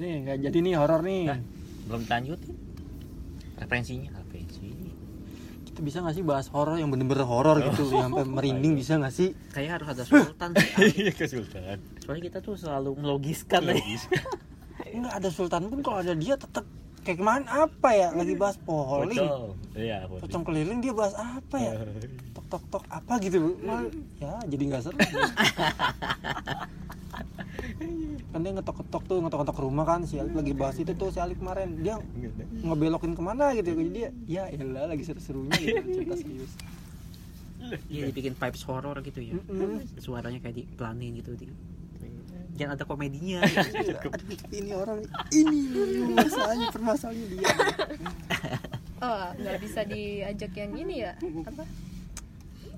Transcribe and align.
nih 0.00 0.12
nggak 0.24 0.38
jadi 0.48 0.58
nih 0.64 0.74
horor 0.80 1.00
nih. 1.04 1.22
Nah. 1.28 1.40
belum 1.90 2.02
lanjutin 2.08 2.56
referensinya. 3.60 4.10
Referensi. 4.16 4.68
Kita 5.68 5.80
bisa 5.84 5.96
nggak 6.02 6.14
sih 6.16 6.24
bahas 6.24 6.46
horor 6.50 6.80
yang 6.80 6.90
bener-bener 6.90 7.28
horor 7.28 7.60
gitu 7.60 7.92
yang 7.92 8.10
sampai 8.10 8.24
merinding 8.26 8.74
bisa 8.74 8.96
nggak 8.96 9.14
sih? 9.14 9.36
Kayak 9.52 9.70
harus 9.80 9.88
ada 9.94 10.02
sultan 10.08 10.50
sih 10.56 11.06
iya 11.06 11.12
kesultan 11.14 11.78
soalnya 12.02 12.22
kita 12.26 12.38
tuh 12.42 12.58
selalu 12.58 12.90
melogiskan. 12.98 13.70
Ya. 13.70 13.78
nggak 14.98 15.14
ada 15.22 15.30
sultan 15.30 15.70
pun 15.70 15.78
kalau 15.84 16.02
ada 16.02 16.18
dia 16.18 16.34
tetap 16.34 16.66
kayak 17.06 17.22
kemarin 17.22 17.46
apa 17.46 17.88
ya? 17.94 18.08
Lagi 18.10 18.34
bahas 18.34 18.58
poli 18.58 19.14
iya 19.78 20.10
pocong. 20.10 20.42
Keliling 20.42 20.82
dia 20.82 20.90
bahas 20.90 21.14
apa 21.14 21.56
ya? 21.60 21.72
Tok 22.34 22.46
tok 22.50 22.64
tok 22.66 22.84
apa 22.90 23.12
gitu. 23.22 23.54
Mal, 23.62 23.94
ya 24.18 24.42
jadi 24.50 24.62
nggak 24.74 24.82
seru 24.82 24.98
kan 28.30 28.40
dia 28.46 28.52
ngetok 28.54 28.76
ketok 28.84 29.02
tuh 29.10 29.18
ngetok 29.24 29.38
ketok 29.42 29.58
rumah 29.64 29.84
kan 29.88 30.00
si 30.06 30.20
Alif 30.20 30.36
lagi 30.36 30.52
bahas 30.54 30.76
itu 30.78 30.92
tuh 30.94 31.10
si 31.10 31.18
Alif 31.18 31.40
kemarin. 31.40 31.80
Dia 31.80 31.98
ngebelokin 32.62 33.16
ke 33.16 33.22
mana 33.22 33.56
gitu. 33.56 33.74
Jadi 33.74 33.90
dia 33.90 34.08
ya 34.28 34.44
elah 34.52 34.86
lagi 34.86 35.02
seru-serunya 35.02 35.58
gitu 35.58 35.88
cerita 35.98 36.14
serius. 36.20 36.52
Iya 37.90 38.08
dibikin 38.08 38.34
vibes 38.38 38.62
horror 38.68 38.96
gitu 39.02 39.20
ya. 39.20 39.34
Suaranya 39.98 40.38
kayak 40.38 40.62
dipelanin 40.62 41.18
gitu 41.18 41.34
di 41.34 41.48
jangan 42.56 42.76
ada 42.76 42.84
komedinya. 42.84 43.40
Aduh, 44.14 44.38
ini 44.52 44.70
orang 44.76 45.00
ini 45.32 45.60
masalahnya 46.12 46.68
permasalahannya 46.68 47.26
dia. 47.32 47.48
Oh 49.00 49.32
nggak 49.32 49.58
bisa 49.64 49.80
diajak 49.88 50.52
yang 50.54 50.72
ini 50.76 51.08
ya? 51.08 51.16
Apa? 51.20 51.64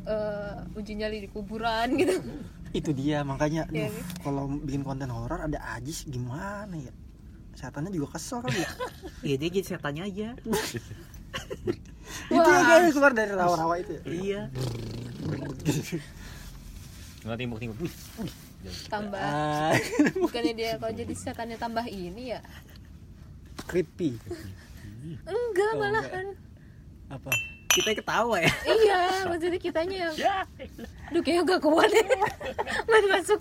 Eh, 0.02 0.78
uji 0.78 0.98
nyali 0.98 1.26
di 1.26 1.28
kuburan 1.30 1.94
gitu 1.94 2.18
itu 2.72 2.90
dia 2.96 3.20
makanya 3.20 3.68
Iya, 3.68 3.92
aduh, 3.92 4.04
kalau 4.24 4.44
bikin 4.48 4.80
konten 4.80 5.12
horor 5.12 5.44
ada 5.44 5.60
Ajis 5.76 6.08
gimana 6.08 6.72
ya? 6.72 6.92
Setannya 7.52 7.92
juga 7.92 8.16
kesel 8.16 8.40
kali 8.40 8.64
ya. 8.64 8.70
Iya 9.28 9.36
dia 9.38 9.48
jadi 9.52 9.66
setannya 9.76 10.02
aja. 10.08 10.28
Itu 12.32 12.48
ya 12.48 12.62
kan 12.64 12.88
keluar 12.90 13.12
dari 13.12 13.32
rawa-rawa 13.36 13.74
itu 13.78 13.92
ya? 13.92 14.02
Iya. 14.08 14.40
Nggak 17.22 17.36
timbuk 17.38 17.58
timbuk 17.60 17.78
tambah. 18.88 19.18
Ah, 19.18 19.74
bukannya 20.22 20.52
dia 20.54 20.70
kalau 20.78 20.94
jadi 20.94 21.14
setannya 21.14 21.58
tambah 21.58 21.86
ini 21.86 22.34
ya? 22.34 22.40
Creepy. 23.66 24.16
Enggak 25.26 25.72
malahan. 25.76 26.26
apa 27.12 27.28
kita 27.72 27.90
ketawa 27.96 28.36
ya? 28.38 28.52
Iya 28.68 29.00
maksudnya 29.28 29.60
kitanya 29.60 29.96
yang 30.08 30.14
ya. 30.16 30.36
Duh 31.10 31.20
kayaknya 31.24 31.56
gak 31.56 31.62
kuat 31.64 31.90
ya 31.90 32.04
Mas 32.90 33.04
masuk 33.08 33.40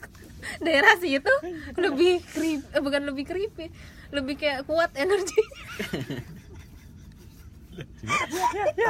daerah 0.63 0.97
situ 0.97 1.33
Lebih 1.77 2.23
creepy 2.33 2.73
eh, 2.73 2.81
Bukan 2.81 3.01
lebih 3.05 3.23
creepy 3.27 3.67
Lebih 4.11 4.35
kayak 4.35 4.67
kuat 4.67 4.91
energi. 4.99 5.39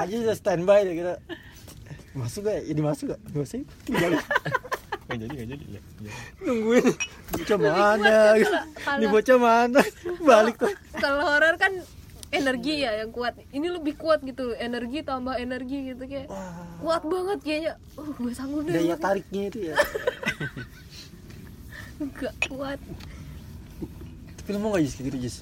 Ajis 0.01 0.25
udah 0.25 0.33
standby 0.33 0.81
deh 0.81 0.97
kita. 0.97 1.13
Masuk 2.17 2.49
gak 2.49 2.57
ya? 2.57 2.61
Jadi 2.73 2.81
masuk 2.81 3.05
gak? 3.13 3.19
Gak 3.29 3.43
usah 3.45 3.61
tinggal. 3.85 4.11
Nggak 5.11 5.17
jadi 5.27 5.33
nggak 5.35 5.49
jadi. 5.53 5.65
Ya, 5.67 5.81
ya. 6.07 6.13
nungguin. 6.41 6.85
Bocah 7.35 7.57
mana? 7.59 8.15
Ini 8.97 9.05
bocah 9.11 9.37
mana? 9.37 9.79
Balik 10.23 10.55
tuh. 10.57 10.71
Kalau 10.97 11.23
horor 11.27 11.55
kan 11.59 11.71
energi 12.31 12.73
ya 12.81 12.91
yang 12.97 13.11
kuat. 13.11 13.35
Ini 13.51 13.67
lebih 13.69 13.93
kuat 13.95 14.23
gitu. 14.23 14.55
Energi 14.55 15.03
tambah 15.03 15.35
energi 15.35 15.91
gitu 15.91 16.03
kayak 16.03 16.27
Wah, 16.27 16.79
Kuat 16.79 17.03
banget 17.03 17.39
kayaknya. 17.43 17.73
Uh 17.93 18.09
gue 18.09 18.31
sanggup 18.31 18.63
deh. 18.65 18.73
Daya 18.73 18.95
tariknya 18.95 19.41
itu 19.47 19.59
ya. 19.71 19.75
Gak 22.17 22.33
kuat. 22.49 22.79
Tapi 24.41 24.49
lu 24.49 24.57
mau 24.57 24.73
gak 24.73 24.81
Jis? 24.81 24.93
Kayak 24.97 25.07
gitu 25.13 25.17
Jis? 25.21 25.35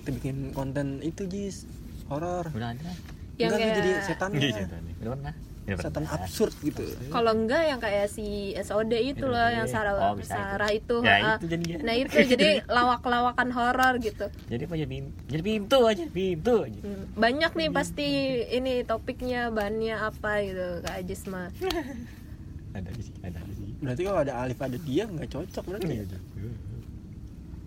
Kita 0.00 0.10
bikin 0.16 0.36
konten 0.50 1.04
itu 1.04 1.28
Jis. 1.28 1.68
Horor. 2.08 2.48
Udah 2.48 2.72
ada. 2.72 2.90
Yang 3.36 3.50
Enggak, 3.52 3.58
kayak 3.60 3.76
jadi 3.76 3.90
setan 4.00 4.30
Iya, 4.32 4.54
setan. 4.64 4.80
Nih. 4.80 4.94
udah 4.96 5.12
pernah 5.12 5.34
Udah 5.66 5.82
Setan 5.82 6.06
absurd 6.06 6.54
gitu. 6.62 6.86
Kalau 7.10 7.34
enggak 7.34 7.62
yang 7.66 7.82
kayak 7.82 8.06
si 8.06 8.54
SOD 8.54 8.92
itu 9.02 9.26
loh 9.26 9.50
Yang 9.50 9.74
Sarah, 9.74 9.98
Oh, 9.98 10.14
Sarah 10.22 10.70
itu, 10.70 11.02
ya 11.02 11.14
ah. 11.18 11.36
itu 11.42 11.46
jadinya. 11.50 11.76
Nah 11.82 11.94
itu 11.98 12.16
jadi 12.22 12.48
lawak-lawakan 12.76 13.48
horor 13.50 13.98
gitu. 13.98 14.30
Jadi 14.46 14.62
apa 14.62 14.74
jadi 14.78 14.86
pintu 14.86 15.10
jadi 15.26 15.42
pintu 15.42 15.78
aja 15.82 16.04
pintu 16.06 16.54
aja. 16.62 16.80
Hmm, 16.86 17.04
banyak 17.18 17.50
nih 17.58 17.70
pasti 17.74 18.08
ini 18.46 18.86
topiknya 18.86 19.50
bahannya 19.50 19.98
apa 19.98 20.32
gitu 20.46 20.66
kak 20.86 20.94
Ajis 21.02 21.22
mah. 21.26 21.50
Ada 22.76 22.90
sih 23.00 23.14
ada. 23.24 23.40
Sih 23.56 23.72
Berarti 23.80 24.02
kalau 24.04 24.20
ada 24.20 24.32
Alif 24.36 24.60
ada 24.60 24.76
dia 24.76 25.08
nggak 25.08 25.32
cocok 25.32 25.64
berarti 25.64 25.96
ya? 25.96 26.04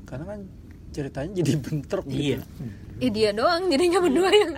Karena 0.05 0.25
kan 0.37 0.39
ceritanya 0.93 1.31
jadi 1.41 1.51
bentrok 1.65 2.05
gitu. 2.07 2.37
Iya 2.37 2.39
Ih 2.99 3.07
dia 3.09 3.31
doang 3.31 3.67
jadinya 3.67 3.99
berdua 3.99 4.27
yang 4.29 4.53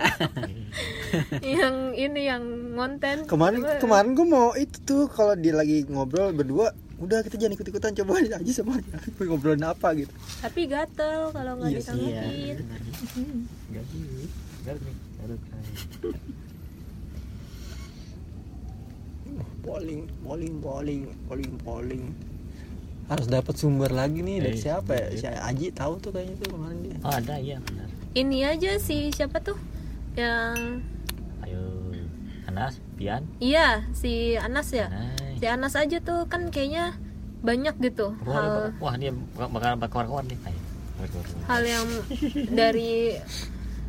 yang 1.62 1.74
ini 1.92 2.20
yang 2.24 2.42
ngonten 2.74 3.22
Kemarin 3.24 3.62
kemarin 3.78 4.10
gue 4.12 4.26
mau 4.26 4.50
itu 4.54 4.76
tuh 4.80 5.06
kalau 5.06 5.34
dia 5.34 5.52
lagi 5.52 5.86
ngobrol 5.86 6.32
berdua 6.32 6.70
udah 6.98 7.18
kita 7.20 7.34
jangan 7.36 7.54
ikut 7.54 7.66
ikutan 7.68 7.92
coba 7.94 8.18
aja 8.18 8.38
sama 8.52 8.78
dia 8.78 8.98
ngobrolin 9.28 9.62
apa 9.62 9.90
gitu 9.92 10.10
tapi 10.38 10.66
gatel 10.66 11.30
kalau 11.30 11.52
nggak 11.56 11.68
Iya 11.68 11.80
sih, 11.80 11.90
ditanggepin. 11.98 12.56
Aduh. 15.20 15.38
polling 19.62 20.02
polling 20.20 20.54
polling 20.58 21.02
polling 21.24 21.54
polling 21.60 22.04
harus 23.06 23.26
dapat 23.26 23.54
sumber 23.54 23.90
lagi 23.90 24.18
nih 24.20 24.40
dari 24.40 24.56
Eh, 24.56 24.62
siapa 24.62 24.92
ya 24.92 25.06
iya. 25.08 25.18
si 25.18 25.26
Aji 25.28 25.66
tahu 25.72 25.98
tuh 25.98 26.10
kayaknya 26.10 26.34
tuh 26.38 26.48
kemarin 26.50 26.78
dia 26.80 26.96
Oh, 27.00 27.12
ada 27.12 27.34
iya 27.36 27.58
benar. 27.60 27.88
Ini 28.12 28.42
aja 28.42 28.76
sih 28.76 29.08
siapa 29.08 29.38
tuh 29.38 29.56
yang 30.14 30.84
Ayo. 31.40 31.62
Anas, 32.44 32.76
Pian. 32.94 33.24
iya 33.38 33.86
si 33.92 34.36
Anas 34.36 34.68
ya 34.70 34.86
Nice. 34.86 35.38
si 35.38 35.46
Anas 35.46 35.72
aja 35.72 35.96
tuh 35.98 36.26
kan 36.26 36.48
kayaknya 36.48 36.96
banyak 37.40 37.74
gitu 37.80 38.12
Wah, 38.22 38.32
hal 38.32 38.44
dia- 38.44 38.72
wah 38.78 38.94
dia 38.94 39.10
bakal 39.34 39.72
bakal 39.74 39.88
keluar-keluar 40.04 40.24
nih. 40.24 40.38
Ayo. 40.44 40.60
Hal 41.44 41.62
yang 41.64 41.86
dari 42.52 43.18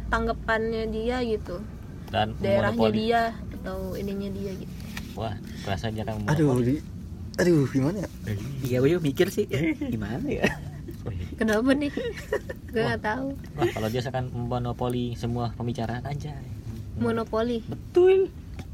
tanggapannya 0.08 0.90
dia 0.90 1.22
gitu 1.22 1.62
Dan 2.08 2.34
daerahnya 2.38 2.74
monopoli. 2.74 2.98
dia 3.00 3.22
atau 3.54 3.94
ininya 3.94 4.30
dia 4.30 4.52
gitu 4.56 4.74
Wah, 5.14 5.38
perasaan 5.62 5.94
jarang 5.94 6.18
aduh 6.26 6.58
di 6.60 6.82
aduh 7.36 7.66
gimana 7.68 8.02
ya 8.02 8.10
iya 8.64 8.78
gue 8.78 8.90
juga 8.90 9.02
mikir 9.04 9.28
sih 9.28 9.46
eh, 9.48 9.74
gimana 9.80 10.26
ya 10.26 10.46
kenapa 11.44 11.72
nih 11.74 11.92
gue 12.70 12.82
nggak 12.82 13.04
tahu 13.04 13.28
Wah, 13.54 13.68
kalau 13.70 13.88
dia 13.88 14.02
akan 14.02 14.26
monopoli 14.32 15.14
semua 15.14 15.52
pembicaraan 15.54 16.02
aja. 16.04 16.34
monopoli 16.96 17.60
Betul. 17.64 18.32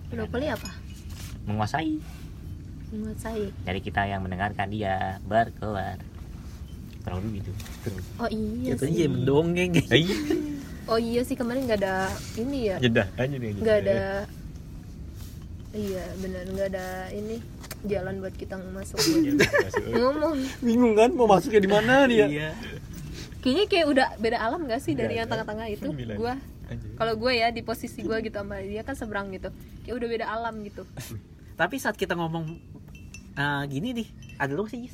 monopoli 0.07 0.45
apa 0.47 0.69
Menguasai. 1.43 1.97
menguasai 2.89 3.49
Dari 3.63 3.79
kita 3.79 4.01
yang 4.03 4.21
mendengarkan 4.21 4.65
dia 4.67 5.17
berkeluar. 5.23 5.97
Kurang 6.99 7.23
lebih 7.23 7.41
gitu. 7.41 7.51
Lebih. 7.85 8.03
oh 8.17 8.29
iya 8.29 8.69
jatuhnya 8.69 8.95
sih 8.95 9.07
mendongeng 9.07 9.71
Iya. 9.89 10.17
oh 10.85 10.99
iya 10.99 11.21
sih 11.21 11.33
kemarin 11.33 11.65
nggak 11.65 11.79
ada 11.79 12.09
ini 12.35 12.69
ya 12.69 12.77
Jedah 12.77 13.07
aja 13.15 13.33
nih. 13.33 13.51
nggak 13.55 13.77
ada 13.83 14.01
iya 15.71 16.05
benar 16.17 16.43
nggak 16.49 16.67
ada 16.69 16.87
ini 17.11 17.37
jalan 17.81 18.19
buat 18.19 18.35
kita 18.35 18.59
masuk 18.69 18.99
ngomong 19.89 20.35
bingung 20.59 20.93
kan 20.93 21.09
mau 21.11 21.25
masuknya 21.25 21.61
di 21.61 21.69
mana 21.69 21.93
dia 22.05 22.25
iya 22.27 22.49
kayaknya 23.39 23.65
kayak 23.67 23.85
udah 23.87 24.07
beda 24.19 24.37
alam 24.37 24.67
gak 24.67 24.83
sih 24.83 24.91
dari 24.91 25.15
Iya, 25.15 25.23
yang 25.23 25.27
iya. 25.27 25.31
tengah-tengah 25.31 25.67
itu 25.69 25.87
Anjir. 26.69 26.91
kalau 26.95 27.13
gue 27.15 27.31
ya 27.33 27.47
di 27.49 27.61
posisi 27.63 28.03
gue 28.03 28.17
gitu 28.19 28.35
sama 28.35 28.59
dia 28.59 28.83
kan 28.83 28.93
seberang 28.93 29.31
gitu 29.31 29.49
kayak 29.81 29.95
udah 29.95 30.07
beda 30.07 30.25
alam 30.27 30.53
gitu 30.61 30.83
tapi 31.55 31.79
saat 31.79 31.95
kita 31.95 32.13
ngomong 32.13 32.59
ah, 33.33 33.63
gini 33.63 33.91
nih 33.93 34.07
ada 34.35 34.53
lu 34.53 34.63
sih? 34.65 34.87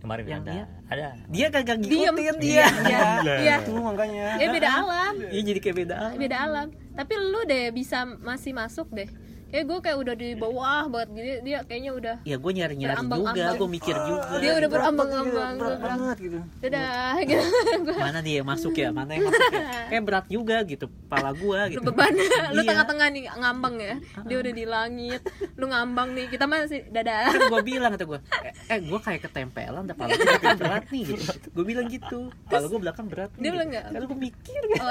Kemarin 0.00 0.24
Yang 0.24 0.40
ada. 0.40 0.50
dia? 0.50 0.64
Ada. 0.88 1.06
dia 1.28 1.46
kagak 1.50 1.76
Diem. 1.78 1.92
ngikutin 2.08 2.36
Iya, 2.40 2.66
dia 2.80 3.00
iya, 3.20 3.34
iya. 3.36 3.56
itu 3.60 3.70
makanya 3.76 4.26
ya 4.38 4.48
beda 4.48 4.68
alam 4.72 5.12
iya 5.28 5.40
jadi 5.44 5.58
kayak 5.60 5.76
beda 5.76 5.94
alam. 5.94 6.12
beda 6.16 6.36
alam 6.40 6.66
tapi 6.94 7.12
lu 7.16 7.40
deh 7.44 7.68
bisa 7.70 7.98
masih 8.18 8.52
masuk 8.52 8.88
deh 8.90 9.04
kayak 9.50 9.64
gue 9.66 9.78
kayak 9.80 9.98
udah 9.98 10.14
di 10.14 10.28
bawah 10.32 10.86
banget 10.86 11.08
gitu 11.12 11.28
dia 11.42 11.58
kayaknya 11.62 11.92
udah 11.92 12.14
ya 12.22 12.36
gue 12.36 12.52
nyari 12.52 12.74
nyari 12.74 12.94
juga 13.02 13.50
gue 13.52 13.68
mikir 13.68 13.94
juga. 13.98 14.38
Dia 14.38 14.52
udah 14.56 14.68
berambang-ambang 14.68 15.54
berat 15.56 15.80
banget 15.80 16.16
gitu. 16.20 16.38
Dadah 16.60 17.14
gitu. 17.28 17.44
Mana 17.92 18.18
nih 18.20 18.32
yang 18.40 18.46
masuk 18.46 18.72
ya? 18.72 18.88
Mana 18.90 19.10
yang 19.12 19.26
masuk 19.26 19.42
ya? 19.50 19.62
Kayak 19.90 20.02
berat 20.06 20.26
juga 20.26 20.56
gitu 20.62 20.86
pala 21.06 21.30
gue 21.34 21.60
gitu. 21.70 21.82
Lu 21.82 21.90
beban. 21.90 22.12
Lu 22.54 22.60
Iya. 22.60 22.68
tengah-tengah 22.70 23.06
nih 23.10 23.22
ngambang 23.32 23.76
ya? 23.76 23.94
Dia 24.24 24.36
udah 24.38 24.52
di 24.52 24.64
langit. 24.64 25.20
Lu 25.54 25.66
ngambang 25.66 26.08
nih 26.14 26.26
kita 26.28 26.44
masih 26.46 26.86
dadah. 26.88 27.28
Kan 27.28 27.40
gue 27.50 27.62
bilang 27.66 27.90
kata 27.92 28.04
gue 28.06 28.18
eh, 28.46 28.52
eh 28.70 28.78
gue 28.80 28.98
kayak 29.02 29.20
ketempelan 29.26 29.84
dah 29.84 29.96
pala 29.98 30.14
gue 30.14 30.54
berat 30.56 30.84
nih 30.88 31.02
gitu. 31.10 31.22
Gue 31.50 31.64
bilang 31.66 31.86
gitu. 31.90 32.30
Pala 32.46 32.64
gue 32.64 32.80
belakang 32.80 33.06
berat 33.10 33.30
nih, 33.34 33.42
Dia 33.42 33.50
bilang 33.50 33.68
nggak? 33.68 33.84
lalu 33.90 34.04
gue 34.06 34.18
mikir. 34.30 34.60
Gitu. 34.62 34.86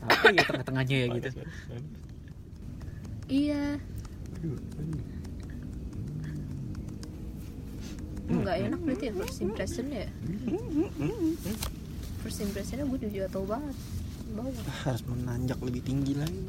Oh, 0.00 0.08
apa 0.08 0.32
ya 0.32 0.42
tengah-tengahnya 0.48 0.96
ya 0.96 1.06
gitu 1.12 1.28
iya. 3.30 3.78
Nggak 8.30 8.56
enak 8.66 8.80
berarti 8.82 9.04
ya 9.10 9.12
first 9.14 9.38
impression 9.42 9.86
ya? 9.90 10.06
First 12.22 12.38
impressionnya 12.42 12.84
gue 12.86 12.98
juga 13.06 13.28
tahu 13.30 13.46
banget. 13.46 13.76
Bawah 14.30 14.76
harus 14.86 15.02
menanjak 15.06 15.58
lebih 15.62 15.82
tinggi 15.82 16.14
lagi. 16.14 16.42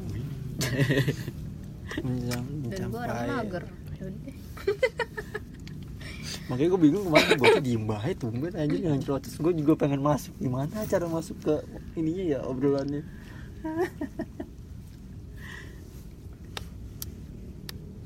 Menjam, 2.06 2.45
dan 2.72 2.88
gue 2.88 3.00
orang 3.04 3.19
mencapai 3.19 3.36
mager. 3.36 3.63
Deh. 4.01 4.38
makanya 6.50 6.69
gue 6.75 6.81
bingung 6.83 7.04
kemarin 7.07 7.38
bocah 7.39 7.63
diem 7.63 7.83
banget 7.88 8.16
tumben 8.19 8.54
aja 8.56 8.75
yang 8.75 9.00
terus 9.00 9.38
gue 9.39 9.54
juga 9.56 9.74
pengen 9.75 10.01
masuk. 10.04 10.33
Gimana 10.39 10.86
cara 10.88 11.06
masuk 11.07 11.38
ke 11.44 11.56
ininya 11.95 12.24
ya 12.38 12.39
obrolannya 12.44 13.04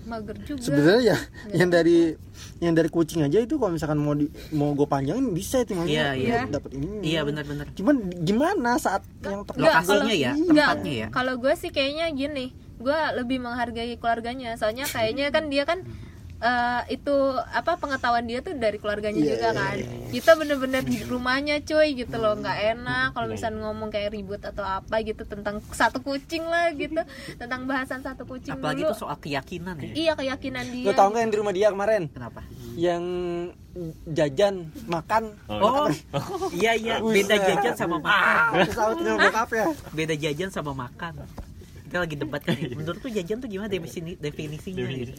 mager 0.05 0.37
juga. 0.39 0.61
Sebenarnya 0.61 1.01
ya 1.03 1.17
yang 1.53 1.69
dari 1.69 2.13
yang 2.57 2.71
dari 2.71 2.87
kucing 2.87 3.21
aja 3.21 3.37
itu 3.37 3.55
kalau 3.55 3.71
misalkan 3.71 3.97
mau 3.97 4.11
di, 4.11 4.25
mau 4.51 4.71
gue 4.71 4.85
panjangin 4.85 5.31
bisa 5.31 5.59
itu 5.59 5.73
Iya, 5.73 5.77
makanya 5.77 6.05
iya. 6.15 6.41
dapat 6.47 6.71
ini. 6.73 6.87
Iya 7.03 7.21
benar-benar 7.21 7.67
cuman 7.71 7.95
gimana 8.21 8.77
saat 8.77 9.01
yang 9.21 9.43
tepat 9.43 9.55
Nggak, 9.57 9.73
Lokasinya 9.75 9.97
kalau- 9.99 10.13
ya, 10.15 10.31
tempatnya 10.35 10.93
ya. 10.95 11.07
kalau 11.09 11.33
gue 11.35 11.53
sih 11.55 11.69
kayaknya 11.69 12.05
gini 12.11 12.45
gue 12.75 12.99
lebih 13.15 13.37
menghargai 13.39 13.95
keluarganya. 13.95 14.55
Soalnya 14.55 14.85
kayaknya 14.85 15.29
kan 15.29 15.47
dia 15.47 15.63
kan 15.63 15.83
eh, 16.45 16.81
itu 16.93 17.15
apa 17.49 17.75
pengetahuan 17.75 18.21
dia 18.23 18.39
tuh 18.39 18.53
dari 18.53 18.77
keluarganya 18.77 19.17
Iya, 19.17 19.29
juga 19.33 19.47
iya, 19.49 19.57
kan. 19.57 19.75
iya, 19.75 19.87
kita 20.13 20.31
bener-bener 20.37 20.83
di 20.85 20.97
rumahnya 21.03 21.55
cuy 21.61 21.97
gitu 21.97 22.15
loh. 22.15 22.37
Nggak 22.37 22.57
enak 22.77 23.07
kalau 23.11 23.27
misalnya 23.27 23.65
ngomong 23.65 23.89
kayak 23.89 24.13
ribut 24.13 24.41
atau 24.41 24.61
apa 24.61 25.01
gitu 25.01 25.25
tentang 25.25 25.59
satu 25.73 25.99
kucing 25.99 26.45
lah 26.45 26.69
gitu. 26.71 27.01
Tentang 27.35 27.65
bahasan 27.65 28.05
satu 28.05 28.23
kucing 28.23 28.53
apalagi 28.53 28.85
dulu. 28.85 28.93
itu 28.93 29.01
soal 29.01 29.17
keyakinan 29.17 29.75
ya. 29.81 29.91
Iya 29.93 30.13
keyakinan 30.13 30.65
dia. 30.69 30.85
Lo 30.85 30.93
tau 30.93 31.09
nggak 31.09 31.21
yang 31.21 31.31
di 31.33 31.39
rumah 31.41 31.53
dia 31.53 31.67
kemarin? 31.73 32.03
Kenapa? 32.13 32.41
Yang 32.77 33.03
jajan 34.07 34.55
makan. 34.85 35.23
Oh. 35.49 35.89
Iya 36.55 36.71
iya. 36.79 36.95
Beda 37.01 37.35
Buset. 37.35 37.47
jajan 37.49 37.73
sama 37.75 37.97
makan. 37.99 38.63
Ya. 39.51 39.65
Beda 39.91 40.15
jajan 40.15 40.49
sama 40.53 40.71
makan 40.71 41.25
kita 41.95 42.03
lagi 42.03 42.15
debat 42.19 42.41
kan 42.43 42.59
ya. 42.59 42.75
menurut 42.75 42.99
tuh 42.99 43.07
jajan 43.07 43.37
tuh 43.39 43.47
gimana 43.47 43.71
definisi 43.71 44.19
definisinya? 44.19 44.83
Gitu 44.83 45.15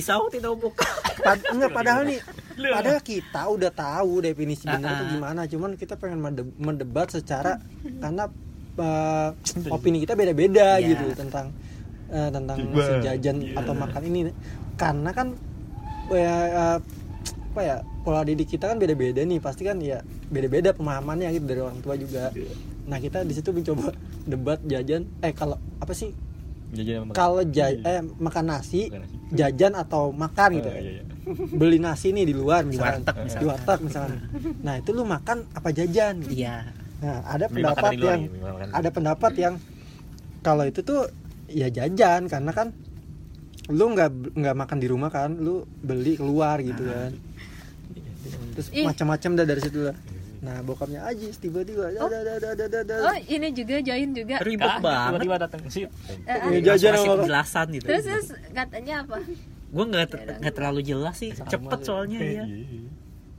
sama 0.00 0.32
bokap. 0.56 0.88
Pad 1.20 1.38
enggak 1.52 1.70
padahal 1.76 2.02
nih 2.08 2.20
padahal 2.56 3.00
kita 3.04 3.42
udah 3.44 3.68
tahu 3.68 4.24
definisi 4.24 4.64
benar 4.64 4.88
Ah, 4.88 4.96
itu 4.96 5.04
ah. 5.04 5.10
gimana. 5.12 5.40
Cuman 5.44 5.70
kita 5.76 6.00
pengen 6.00 6.24
mende- 6.24 6.54
mendebat 6.56 7.12
secara 7.12 7.60
karena 8.00 8.24
uh, 8.80 9.30
opini 9.68 10.00
kita 10.00 10.16
beda-beda 10.16 10.80
Iya. 10.80 10.96
gitu 10.96 11.12
tentang 11.12 11.52
uh, 12.08 12.30
tentang 12.32 12.56
si 12.72 12.92
jajan 13.04 13.36
atau 13.52 13.72
makan 13.76 14.02
ini. 14.08 14.20
Karena 14.80 15.12
kan 15.12 15.36
ya, 16.08 16.36
uh, 16.56 16.78
apa 17.52 17.60
ya 17.60 17.76
pola 18.00 18.24
didik 18.24 18.56
kita 18.56 18.72
kan 18.72 18.80
beda-beda 18.80 19.20
nih. 19.28 19.44
Pasti 19.44 19.68
kan 19.68 19.76
ya 19.84 20.00
beda-beda 20.32 20.72
pemahamannya 20.72 21.36
gitu 21.36 21.44
dari 21.44 21.60
orang 21.60 21.84
tua 21.84 22.00
juga. 22.00 22.32
Nah 22.88 22.96
kita 22.96 23.20
di 23.28 23.36
situ 23.36 23.52
mencoba 23.52 23.92
debat 24.28 24.58
jajan 24.62 25.02
eh 25.18 25.32
kalau 25.32 25.56
apa 25.78 25.92
sih 25.92 26.12
Jajan 26.68 26.94
sama 26.94 27.06
makan. 27.06 27.16
kalau 27.16 27.40
ja- 27.48 27.72
eh 27.74 28.00
makan 28.18 28.44
nasi 28.46 28.82
Makan 28.86 29.00
nasi. 29.00 29.16
jajan 29.32 29.72
atau 29.74 30.02
makan 30.14 30.48
gitu 30.54 30.68
Oh, 30.68 30.76
iya, 30.76 30.92
iya. 30.94 31.04
beli 31.50 31.78
nasi 31.78 32.08
nih 32.10 32.24
di 32.24 32.34
luar 32.34 32.62
misalkan 32.62 33.00
Warteg 33.02 33.16
misalkan. 33.18 33.40
di 33.40 33.46
warteg 33.46 33.78
misalkan 33.82 34.18
nah 34.60 34.74
itu 34.76 34.90
lu 34.90 35.02
makan 35.02 35.38
apa 35.50 35.68
jajan 35.70 36.14
gitu. 36.20 36.32
iya 36.36 36.56
nah 36.98 37.24
ada 37.26 37.46
Beli 37.46 37.56
pendapat 37.62 37.90
luar 37.94 38.04
yang 38.10 38.22
makanan. 38.34 38.68
ada 38.74 38.88
pendapat 38.90 39.32
yang 39.34 39.54
kalau 40.40 40.64
itu 40.64 40.80
tuh 40.82 41.00
ya 41.46 41.68
jajan 41.68 42.20
karena 42.26 42.50
kan 42.50 42.68
lu 43.68 43.84
nggak 43.86 44.08
nggak 44.34 44.56
makan 44.58 44.78
di 44.78 44.86
rumah 44.86 45.08
kan 45.08 45.30
lu 45.34 45.54
beli 45.78 46.16
keluar 46.16 46.56
gitu 46.58 46.82
kan 46.82 47.12
terus 48.54 48.68
macam-macam 48.74 49.30
dah 49.34 49.46
dari 49.46 49.60
situ 49.60 49.80
lah 49.84 49.96
nah 50.38 50.56
bokapnya 50.60 51.02
Ajis 51.02 51.36
tiba-tiba 51.36 51.90
Oh. 51.98 52.06
oh 52.06 53.16
ini 53.26 53.48
juga 53.50 53.76
join 53.80 54.10
juga. 54.12 54.36
Ribet 54.38 54.74
banget. 54.78 55.10
tiba-tiba 55.18 55.36
datang 55.40 55.60
ke 55.60 55.68
situ. 55.68 55.90
Iya, 56.22 56.46
eh. 56.48 56.62
jajan 56.62 56.92
sama- 56.94 57.14
penjelasan 57.18 57.66
gitu. 57.72 57.84
Terus 57.84 58.04
terus 58.04 58.26
katanya 58.52 58.94
apa? 59.02 59.16
Gue 59.68 59.84
nggak 59.84 60.06
ter- 60.08 60.24
nggak 60.38 60.54
terlalu 60.54 60.80
jelas 60.82 61.14
sih. 61.14 61.30
Sama 61.32 61.48
cepet 61.48 61.78
sih. 61.78 61.84
soalnya 61.84 62.18
ya 62.20 62.44
Iya. 62.44 62.44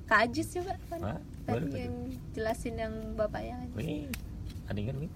Kak 0.06 0.20
Ajis 0.26 0.48
coba 0.52 0.74
kan 0.90 1.00
tadi 1.46 1.68
yang 1.78 1.96
jelasin 2.32 2.74
yang 2.76 2.94
bapaknya 3.14 3.56
Wih, 3.74 4.10
ada 4.66 4.74
yang 4.74 4.88
kan 4.90 4.96
nih? 4.98 5.10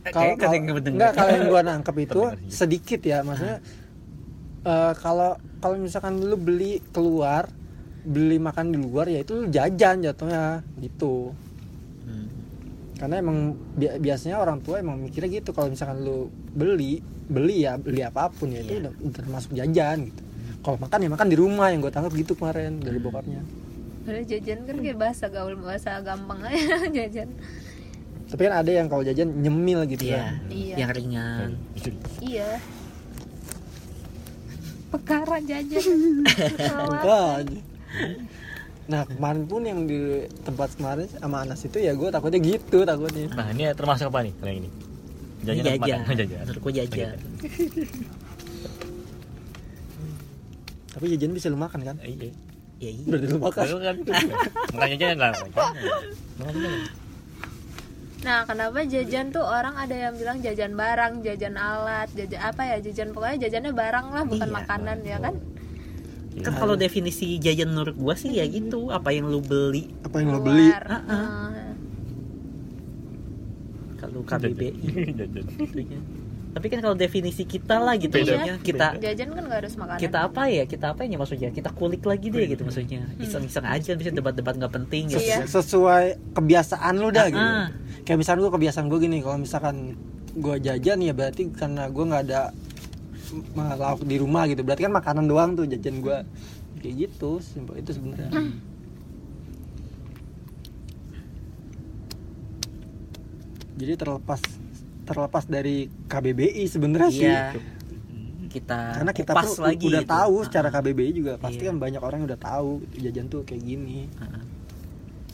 Eh, 0.00 0.12
kalau 0.12 0.32
enggak 0.78 1.12
kalau 1.12 1.30
yang 1.30 1.44
gua 1.46 1.62
nangkep 1.62 1.96
itu 2.06 2.20
sedikit. 2.20 2.50
sedikit 2.50 3.00
ya 3.02 3.18
maksudnya 3.20 3.58
eh, 4.62 4.92
kalau 4.96 5.30
kalau 5.58 5.74
misalkan 5.76 6.20
lu 6.20 6.36
beli 6.36 6.80
keluar 6.90 7.48
beli 8.02 8.36
makan 8.36 8.68
di 8.68 8.76
luar 8.76 9.06
ya 9.06 9.18
itu 9.18 9.46
jajan 9.46 10.00
jatuhnya 10.00 10.60
gitu. 10.78 11.30
Hmm. 12.02 12.26
karena 12.96 13.14
emang 13.18 13.54
bi- 13.72 13.98
biasanya 13.98 14.36
orang 14.36 14.58
tua 14.58 14.76
emang 14.76 14.98
mikirnya 14.98 15.34
gitu 15.34 15.50
kalau 15.50 15.68
misalkan 15.68 16.00
lu 16.00 16.26
beli 16.50 16.98
beli 17.26 17.62
ya 17.62 17.74
beli 17.74 18.00
apa 18.00 18.26
pun 18.28 18.48
ya 18.48 18.58
itu 18.58 18.74
Iya. 18.74 18.78
udah, 18.82 18.90
udah 19.00 19.16
termasuk 19.16 19.50
jajan 19.52 19.96
gitu. 20.04 20.20
Kalau 20.60 20.76
makan 20.76 20.98
ya 20.98 21.08
makan 21.08 21.26
di 21.26 21.34
rumah 21.34 21.66
yang 21.68 21.78
gue 21.78 21.88
tangkap 21.88 22.10
gitu 22.12 22.32
kemarin 22.34 22.76
dari 22.76 22.98
bokapnya. 22.98 23.40
Padahal 24.00 24.24
jajan 24.24 24.58
kan 24.62 24.74
kayak 24.76 24.96
bahasa 24.98 25.24
gaul 25.26 25.54
bahasa 25.56 25.98
gampang 26.00 26.38
aja 26.42 26.76
jajan. 26.98 27.28
Tapi 28.26 28.40
kan 28.42 28.52
ada 28.54 28.70
yang 28.70 28.86
kalau 28.86 29.00
jajan 29.00 29.26
nyemil 29.34 29.86
gitu 29.86 30.06
iya 30.06 30.18
kan. 30.18 30.32
Iya. 30.48 30.74
yang 30.76 30.90
ringan. 30.90 31.48
Iya. 32.20 32.48
Pekaran 34.90 35.42
jajan. 35.42 35.82
Makanya. 37.90 38.18
Nah 38.90 39.06
kemarin 39.06 39.44
pun 39.46 39.62
yang 39.62 39.86
di 39.86 39.98
tempat 40.42 40.74
kemarin 40.74 41.06
sama 41.06 41.46
Anas 41.46 41.62
itu 41.62 41.78
ya 41.78 41.94
gue 41.94 42.10
takutnya 42.10 42.42
gitu 42.42 42.82
takutnya. 42.82 43.30
Nah, 43.30 43.46
ini 43.54 43.70
termasuk 43.70 44.10
apa 44.10 44.26
nih? 44.26 44.34
Kalau 44.34 44.50
yang 44.50 44.60
ini? 44.66 44.70
Ini 44.70 45.46
Jajan 45.46 45.64
jajan? 45.64 46.00
Jajan. 46.10 46.38
menurut 46.42 46.60
gue 46.60 46.72
jajan 46.74 47.16
Tapi 50.90 51.04
jajan 51.14 51.30
bisa 51.30 51.46
lu 51.48 51.56
makan 51.56 51.80
kan? 51.80 51.96
Iya. 52.02 52.34
ya 52.82 52.90
iya 52.90 53.04
Berarti 53.06 53.26
lu 53.26 53.38
makan. 53.38 53.60
Baru 53.62 53.76
kan. 53.78 53.96
Makan 54.74 54.88
jajan 54.90 55.16
lah. 55.16 55.32
Nah 58.20 58.44
kenapa 58.44 58.84
jajan 58.84 59.26
tuh 59.32 59.40
orang 59.40 59.78
ada 59.78 59.96
yang 59.96 60.12
bilang 60.12 60.44
jajan 60.44 60.76
barang 60.76 61.24
jajan 61.24 61.54
alat 61.56 62.08
jajan 62.12 62.40
apa 62.42 62.62
ya 62.68 62.76
jajan 62.84 63.16
pokoknya 63.16 63.48
jajannya 63.48 63.72
barang 63.72 64.06
lah 64.12 64.24
bukan 64.28 64.48
Iya. 64.50 64.56
makanan 64.60 64.98
ya 65.08 65.18
kan 65.24 65.34
kan 66.40 66.54
kalau 66.54 66.74
definisi 66.74 67.36
jajan 67.36 67.68
menurut 67.68 67.94
gua 67.94 68.14
sih 68.14 68.30
ya 68.30 68.44
gitu 68.44 68.88
apa 68.88 69.10
yang 69.10 69.26
lu 69.26 69.38
beli 69.38 69.90
Apa 70.00 70.18
yang 70.18 70.30
lo 70.30 70.40
beli? 70.40 70.70
Ah. 70.70 71.02
Nah, 71.02 71.50
kalau 73.96 74.22
KBBI 74.22 74.72
Jajan. 75.18 75.44
tapi 76.50 76.66
kan 76.66 76.80
kalau 76.80 76.94
definisi 76.94 77.44
kita 77.44 77.78
lah 77.78 77.94
gitu 77.94 78.10
maksudnya 78.10 78.58
kita 78.58 78.98
jajan 78.98 79.30
kan 79.30 79.42
gak 79.44 79.58
harus 79.62 79.74
makanan 79.76 80.00
kita 80.00 80.18
apa 80.24 80.42
ya 80.46 80.64
kita 80.66 80.86
apa 80.90 81.06
ya 81.06 81.14
maksudnya 81.14 81.50
kita 81.50 81.70
kulik 81.70 82.02
lagi 82.02 82.26
deh 82.26 82.42
gitu 82.44 82.62
maksudnya 82.64 83.06
iseng-iseng 83.18 83.62
aja 83.62 83.94
bisa 83.94 84.10
debat-debat 84.10 84.58
nggak 84.58 84.74
penting 84.74 85.06
gitu 85.06 85.22
Iya. 85.22 85.46
Sesuai 85.46 86.34
kebiasaan 86.34 86.94
lu 86.96 87.10
dah 87.10 87.26
gitu. 87.28 87.38
Ah. 87.38 87.70
Kayak 88.02 88.18
misalkan 88.18 88.40
gue 88.40 88.52
kebiasaan 88.52 88.86
gue 88.88 88.98
gini, 88.98 89.22
kalau 89.22 89.38
misalkan 89.38 89.94
gue 90.32 90.56
jajan 90.58 90.98
ya 90.98 91.12
berarti 91.12 91.42
karena 91.50 91.86
gue 91.86 92.04
nggak 92.04 92.22
ada 92.26 92.40
lauk 93.54 94.02
di 94.04 94.16
rumah 94.16 94.46
gitu. 94.46 94.62
Berarti 94.62 94.86
kan 94.86 94.92
makanan 94.92 95.24
doang 95.26 95.50
tuh 95.54 95.64
jajan 95.64 96.00
gue. 96.00 96.18
Kayak 96.80 96.94
gitu, 97.08 97.38
simpel 97.38 97.76
itu 97.78 97.90
sebenarnya. 97.92 98.30
Jadi 103.76 103.92
terlepas 103.96 104.40
terlepas 105.04 105.44
dari 105.44 105.88
KBBI 106.06 106.64
sebenarnya 106.70 107.10
sih. 107.10 107.26
iya 107.26 107.50
kita 108.50 108.98
karena 108.98 109.12
kita 109.14 109.30
pun 109.30 109.62
lagi 109.62 109.86
udah 109.86 110.02
gitu. 110.02 110.10
tahu 110.10 110.34
Ah, 110.34 110.44
secara 110.50 110.68
ah. 110.68 110.72
KBBI 110.74 111.12
juga 111.14 111.32
pasti 111.38 111.62
Iya. 111.62 111.70
kan 111.70 111.76
banyak 111.78 112.02
orang 112.02 112.18
yang 112.18 112.28
udah 112.34 112.42
tahu 112.42 112.70
jajan 112.98 113.26
tuh 113.30 113.46
kayak 113.46 113.62
gini 113.62 114.10
ah. 114.18 114.42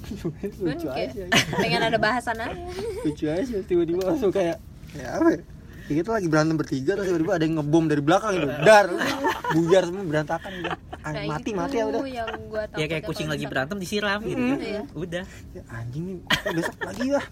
Cuman 0.07 0.49
lucu 0.61 0.89
aja 0.93 1.25
pengen 1.57 1.81
ada 1.81 1.97
bahasan 1.97 2.37
aja 2.39 2.61
lucu 3.09 3.27
aja 3.27 3.57
tiba-tiba 3.65 4.05
langsung 4.05 4.29
kayak 4.29 4.61
ya 4.93 5.17
apa 5.17 5.29
ya 5.33 5.41
Ya 5.87 5.95
kita 5.97 6.11
lagi 6.13 6.27
berantem 6.27 6.55
bertiga 6.55 6.93
terus 6.93 7.07
tiba-tiba 7.07 7.33
ada 7.33 7.45
yang 7.45 7.57
ngebom 7.57 7.85
dari 7.87 8.01
belakang 8.01 8.33
gitu. 8.37 8.49
Dar 8.61 8.87
buyar 9.49 9.83
semua 9.85 10.05
berantakan 10.05 10.53
udah 10.61 10.75
Ah, 10.99 11.15
Nah, 11.15 11.23
mati 11.31 11.55
itu 11.55 11.57
mati 11.57 11.77
ya 11.79 11.87
udah. 11.87 12.03
yang 12.03 12.31
gua 12.51 12.67
ya 12.75 12.87
kayak 12.91 13.07
kucing 13.07 13.31
lagi 13.31 13.47
berantem 13.47 13.79
disiram 13.79 14.19
gitu 14.21 14.43
kan 14.43 14.59
Iya. 14.59 14.83
udah. 14.91 15.25
Ya, 15.55 15.63
anjing 15.71 16.05
nih 16.05 16.19
besok 16.51 16.77
lagi 16.83 17.07
lah. 17.09 17.25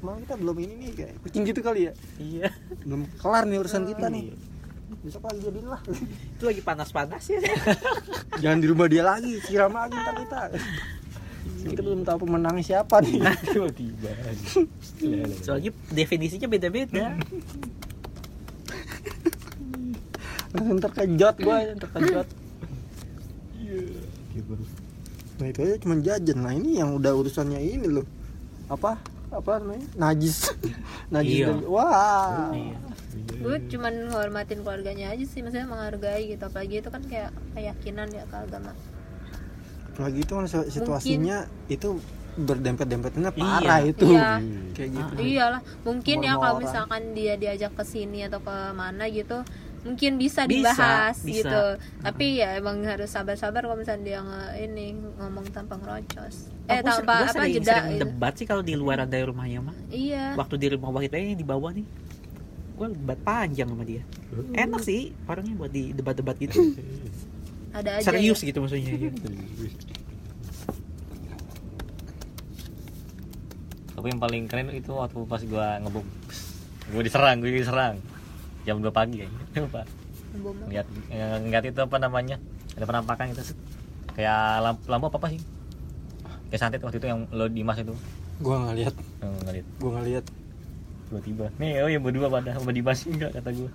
Malam 0.00 0.18
kita 0.24 0.34
belum 0.34 0.56
ini 0.58 0.74
nih 0.74 0.90
kayak 0.94 1.14
kucing 1.20 1.42
gitu 1.44 1.60
kali 1.60 1.80
ya? 1.84 1.92
Iya. 2.16 2.48
Belum 2.80 3.04
kelar 3.20 3.44
nih 3.44 3.60
urusan 3.60 3.84
kita 3.84 4.08
nih. 4.08 4.32
Besok 5.04 5.22
lagi 5.22 5.38
jadiin 5.42 5.68
lah. 5.68 5.80
Itu 6.32 6.44
lagi 6.46 6.62
panas-panas 6.62 7.24
ya. 7.28 7.40
Jangan 8.40 8.58
di 8.58 8.66
rumah 8.66 8.88
dia 8.88 9.04
lagi 9.04 9.36
siram 9.42 9.72
lagi 9.72 9.92
ntar 9.92 10.14
kita. 10.16 10.40
Kita 11.62 11.80
belum 11.80 12.00
tahu 12.02 12.16
pemenangnya 12.22 12.64
siapa 12.64 12.96
nih. 13.02 13.20
Tiba-tiba. 13.44 14.08
soalnya 15.44 15.68
definisinya 15.90 16.48
beda-beda 16.48 17.12
langsung 20.52 20.78
terkejut 20.78 21.36
gue 21.38 21.56
terkejut. 21.78 22.28
Nah 25.34 25.46
itu 25.48 25.58
aja 25.60 25.76
cuma 25.78 25.94
jajan. 25.98 26.38
Nah 26.38 26.52
ini 26.52 26.78
yang 26.78 26.94
udah 26.94 27.12
urusannya 27.12 27.58
ini 27.58 27.88
loh. 27.90 28.06
Apa? 28.68 29.00
Apa 29.28 29.58
namanya? 29.58 29.86
Najis. 29.96 30.52
Najis 31.14 31.36
Iya. 31.38 31.46
dan- 31.50 31.66
wah. 31.66 32.52
Iya. 32.52 32.78
gue 33.12 33.56
cuman 33.68 33.94
hormatin 34.08 34.62
keluarganya 34.62 35.10
aja 35.10 35.24
sih. 35.24 35.42
Maksudnya 35.42 35.66
menghargai 35.66 36.30
gitu. 36.30 36.42
Apalagi 36.42 36.78
itu 36.78 36.88
kan 36.88 37.02
kayak 37.02 37.30
keyakinan 37.52 38.08
ya 38.08 38.24
ke 38.24 38.36
agama. 38.38 38.72
Apalagi 39.90 40.18
itu 40.20 40.32
kan 40.32 40.46
si- 40.46 40.70
situasinya 40.70 41.36
itu 41.66 41.98
berdempet-dempetnya 42.32 43.28
parah 43.30 43.80
Iya. 43.80 43.90
itu. 43.90 44.06
Iya. 44.08 44.30
kayak 44.72 44.90
gitu. 44.90 45.12
Iyalah. 45.18 45.60
Mungkin 45.82 46.16
ya 46.18 46.32
Rumah 46.32 46.40
kalau 46.40 46.58
misalkan 46.60 47.02
dia 47.12 47.34
diajak 47.34 47.72
ke 47.74 47.84
sini 47.84 48.24
atau 48.24 48.38
ke 48.38 48.56
mana 48.72 49.04
gitu 49.06 49.42
mungkin 49.82 50.14
bisa 50.14 50.42
Bisa, 50.42 50.70
dibahas 50.72 51.16
bisa. 51.20 51.42
gitu. 51.42 51.64
Tapi 52.00 52.38
ya 52.38 52.54
emang 52.54 52.82
harus 52.82 53.08
sabar-sabar 53.08 53.60
kalau 53.60 53.74
misalnya 53.74 54.04
dia 54.04 54.20
nge- 54.20 54.52
ini 54.62 54.84
ngomong 55.16 55.50
tanpa 55.50 55.74
ngerocos. 55.74 56.46
Eh 56.64 56.78
Aku 56.78 56.86
tanpa 56.88 57.14
apa 57.20 57.32
sering, 57.34 57.52
jeda 57.56 57.66
sering 57.72 57.86
gitu. 57.90 58.00
debat 58.00 58.32
sih 58.32 58.46
kalau 58.46 58.62
di 58.62 58.74
luar 58.74 59.02
ada 59.02 59.16
rumahnya 59.18 59.58
mah. 59.60 59.76
Iya. 59.88 60.34
Waktu 60.34 60.54
di 60.56 60.66
rumah 60.70 60.90
Wahid 60.92 61.10
eh 61.12 61.34
di 61.34 61.42
bawah 61.42 61.70
nih. 61.70 61.82
Gue 62.72 62.86
debat 62.90 63.18
panjang 63.20 63.66
sama 63.66 63.82
dia. 63.82 64.02
Enak 64.52 64.80
sih 64.80 65.10
orangnya 65.24 65.54
buat 65.56 65.68
di 65.68 65.90
debat-debat 65.90 66.38
gitu. 66.38 66.58
Ada 67.72 67.98
aja 67.98 68.04
serius 68.06 68.38
ya. 68.38 68.48
gitu 68.48 68.58
maksudnya 68.60 68.86
ya. 68.86 69.10
tapi 73.92 74.06
yang 74.08 74.20
paling 74.20 74.44
keren 74.44 74.68
itu 74.70 74.90
waktu 74.90 75.18
pas 75.24 75.42
gua 75.42 75.78
ngebom. 75.78 76.06
Gue 76.88 77.02
diserang 77.02 77.38
gue 77.38 77.50
diserang 77.52 77.96
jam 78.62 78.78
2 78.78 78.90
pagi 78.94 79.26
kayaknya 79.26 79.60
lupa 79.62 79.82
Bom. 80.40 80.56
ngeliat 80.64 81.64
itu 81.68 81.80
apa 81.84 81.96
namanya? 82.00 82.40
Ada 82.72 82.84
penampakan 82.88 83.36
gitu 83.36 83.52
set. 83.52 83.58
kayak 84.16 84.60
lampu, 84.64 84.82
lampu 84.88 85.04
apa 85.12 85.18
apa 85.20 85.28
sih? 85.32 85.40
Kayak 86.48 86.60
santet 86.60 86.80
waktu 86.80 87.00
itu 87.00 87.08
yang 87.08 87.28
lo 87.32 87.48
dimas 87.48 87.76
itu. 87.80 87.92
Gua 88.40 88.64
nggak 88.64 88.76
lihat. 88.80 88.94
Yang 89.20 89.32
ngeliat 89.44 89.66
gua 89.76 89.90
nggak 89.92 90.06
lihat. 90.08 90.24
Tiba-tiba. 91.08 91.46
Nih 91.60 91.70
oh 91.84 91.88
ya 91.92 92.00
berdua 92.00 92.26
pada 92.32 92.56
sama 92.56 92.72
dimas 92.72 93.04
enggak 93.04 93.36
kata 93.36 93.50
gue 93.52 93.70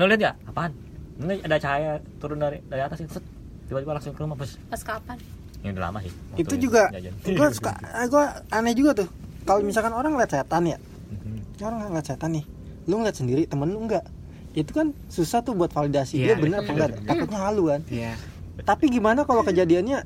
lo 0.00 0.04
lihat 0.08 0.20
ya 0.20 0.32
apaan? 0.48 0.72
Enggak 1.20 1.40
ada 1.44 1.56
cahaya 1.60 1.92
turun 2.20 2.38
dari 2.40 2.58
dari 2.68 2.82
atas 2.84 3.00
itu 3.00 3.12
set. 3.16 3.24
tiba-tiba 3.68 3.92
langsung 3.94 4.12
ke 4.12 4.20
rumah 4.20 4.36
pas 4.36 4.50
pas 4.68 4.82
kapan? 4.84 5.16
Yang 5.64 5.72
udah 5.76 5.84
lama 5.88 5.98
sih. 6.04 6.12
Waktu 6.36 6.40
itu 6.44 6.54
juga 6.68 6.82
gua 7.40 7.48
suka 7.52 7.72
eh, 7.80 8.06
gua 8.08 8.24
aneh 8.52 8.76
juga 8.76 9.04
tuh. 9.04 9.08
Kalau 9.48 9.64
misalkan 9.64 9.92
orang 9.96 10.12
ngeliat 10.16 10.32
setan 10.32 10.68
ya. 10.68 10.76
Mhm. 10.76 11.64
orang 11.64 11.92
ngeliat 11.92 12.06
setan 12.08 12.32
nih 12.36 12.44
lu 12.90 12.98
ngeliat 12.98 13.14
sendiri 13.14 13.46
temen 13.46 13.70
lu 13.70 13.78
enggak 13.80 14.02
itu 14.50 14.66
kan 14.68 14.90
susah 15.06 15.40
tuh 15.40 15.54
buat 15.54 15.70
validasi 15.70 16.18
dia 16.18 16.34
Iya. 16.34 16.36
bener 16.36 16.58
apa 16.58 16.70
enggak 16.70 16.90
takutnya 17.04 17.38
halu 17.40 17.62
kan 17.68 17.80
Iya. 17.86 18.12
tapi 18.60 18.90
gimana 18.90 19.22
kalau 19.22 19.40
kejadiannya 19.40 20.02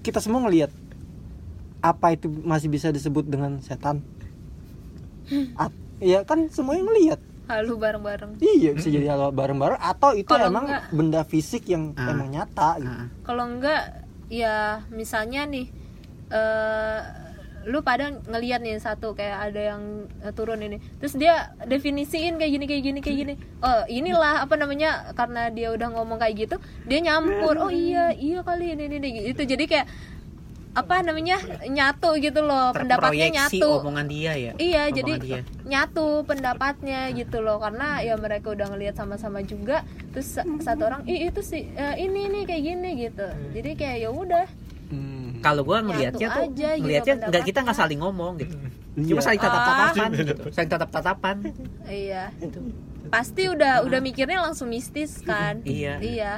kita 0.00 0.18
semua 0.18 0.40
ngelihat 0.40 0.70
apa 1.80 2.12
itu 2.12 2.30
masih 2.44 2.66
bisa 2.68 2.88
disebut 2.88 3.22
dengan 3.24 3.58
setan 3.58 4.00
At- 5.54 5.74
ya 5.98 6.22
kan 6.22 6.46
semuanya 6.48 6.82
ngelihat 6.84 7.20
halu 7.46 7.74
bareng-bareng 7.76 8.38
iya 8.38 8.70
bisa 8.70 8.88
jadi 8.88 9.08
hal 9.08 9.28
bareng-bareng 9.30 9.76
atau 9.76 10.12
itu 10.12 10.26
Kalau 10.26 10.46
emang 10.46 10.64
enggak- 10.64 10.88
benda 10.90 11.20
fisik 11.22 11.66
yang 11.66 11.92
Ah. 11.94 12.12
emang 12.12 12.28
nyata 12.30 12.76
gitu. 12.78 13.02
Kalau 13.24 13.44
enggak 13.46 13.82
ya 14.28 14.54
misalnya 14.88 15.42
nih 15.44 15.66
eh 16.28 17.00
lu 17.68 17.84
pada 17.84 18.08
ngeliat 18.24 18.64
nih 18.64 18.80
satu 18.80 19.12
kayak 19.12 19.52
ada 19.52 19.76
yang 19.76 19.82
eh, 20.24 20.32
turun 20.32 20.58
ini. 20.58 20.80
Terus 20.98 21.14
dia 21.14 21.52
definisiin 21.62 22.40
kayak 22.40 22.52
gini 22.56 22.64
kayak 22.64 22.82
gini 22.82 22.98
kayak 22.98 23.16
gini. 23.20 23.34
Oh 23.60 23.84
inilah 23.86 24.48
apa 24.48 24.56
namanya 24.56 25.12
karena 25.12 25.52
dia 25.52 25.68
udah 25.70 25.92
ngomong 25.92 26.16
kayak 26.16 26.48
gitu 26.48 26.56
dia 26.88 27.04
nyampur. 27.04 27.60
Oh 27.60 27.68
iya 27.68 28.10
iya 28.10 28.40
kali 28.40 28.72
ini 28.72 28.88
ini, 28.88 28.96
ini. 28.98 29.08
Itu 29.28 29.44
jadi 29.44 29.68
kayak 29.68 29.86
apa 30.72 31.02
namanya 31.02 31.42
nyatu 31.66 32.16
gitu 32.16 32.40
loh. 32.40 32.70
Pendapatnya 32.70 33.28
nyatu. 33.34 33.82
omongan 33.82 34.06
dia 34.06 34.32
ya? 34.32 34.52
Iya, 34.56 34.82
Omongan 34.88 34.96
jadi 34.96 35.12
dia. 35.18 35.40
nyatu 35.66 36.22
pendapatnya 36.22 37.10
gitu 37.12 37.42
loh. 37.42 37.58
Karena 37.58 37.98
ya 37.98 38.14
mereka 38.14 38.54
udah 38.54 38.70
ngelihat 38.70 38.94
sama-sama 38.94 39.42
juga. 39.42 39.82
Terus 40.14 40.38
sa- 40.38 40.46
satu 40.62 40.86
orang 40.86 41.02
ih 41.04 41.28
itu 41.28 41.42
sih 41.42 41.66
eh, 41.68 41.94
ini 41.98 42.30
nih 42.30 42.42
kayak 42.46 42.62
gini 42.62 42.90
gitu. 42.96 43.26
Jadi 43.58 43.70
kayak 43.74 43.96
ya 44.06 44.10
udah. 44.14 44.46
Hmm. 44.46 44.66
Kalau 45.38 45.62
gua 45.62 45.78
ngelihatnya 45.80 46.26
tuh 46.28 46.44
gitu 46.50 46.82
ngelihatnya 46.82 47.14
nggak 47.28 47.44
kita 47.44 47.58
nggak 47.62 47.76
saling 47.76 48.00
ngomong 48.00 48.38
gitu 48.38 48.56
Iya. 48.98 49.14
cuma 49.14 49.20
saling 49.22 49.38
tatap 49.38 49.62
tatapan 49.62 50.08
Ah. 50.10 50.18
gitu 50.18 50.34
saling 50.54 50.70
tatap 50.70 50.90
tatapan 50.90 51.36
iya. 51.86 52.24
Pasti 53.08 53.48
udah 53.48 53.86
udah 53.88 54.04
mikirnya 54.04 54.36
langsung 54.36 54.68
mistis 54.68 55.22
kan. 55.22 55.62
Iya. 55.68 55.96
Iya. 56.02 56.32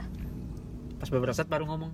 pas 1.01 1.09
beberapa 1.09 1.33
saat 1.33 1.49
baru 1.49 1.65
ngomong 1.65 1.91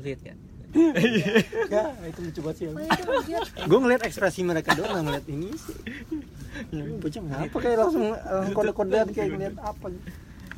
lihat 0.00 0.20
ya 0.24 0.34
Enggak, 0.76 1.88
itu 2.10 2.20
lucu 2.20 2.40
banget 2.42 2.56
sih. 2.58 2.66
Oh, 2.68 2.80
itu 2.80 3.12
lihat. 3.28 3.44
Gue 3.64 3.78
ngeliat 3.78 4.02
ekspresi 4.04 4.40
mereka 4.44 4.72
doang 4.72 5.04
ngeliat 5.04 5.24
ini 5.24 5.52
sih. 5.54 5.76
Ini 6.68 7.00
bocah 7.00 7.22
ngapa 7.22 7.56
kayak 7.56 7.76
langsung 7.80 8.04
kode-kodean 8.52 9.08
kayak 9.08 9.28
ngeliat 9.30 9.56
apa 9.56 9.86
gitu. 9.88 10.08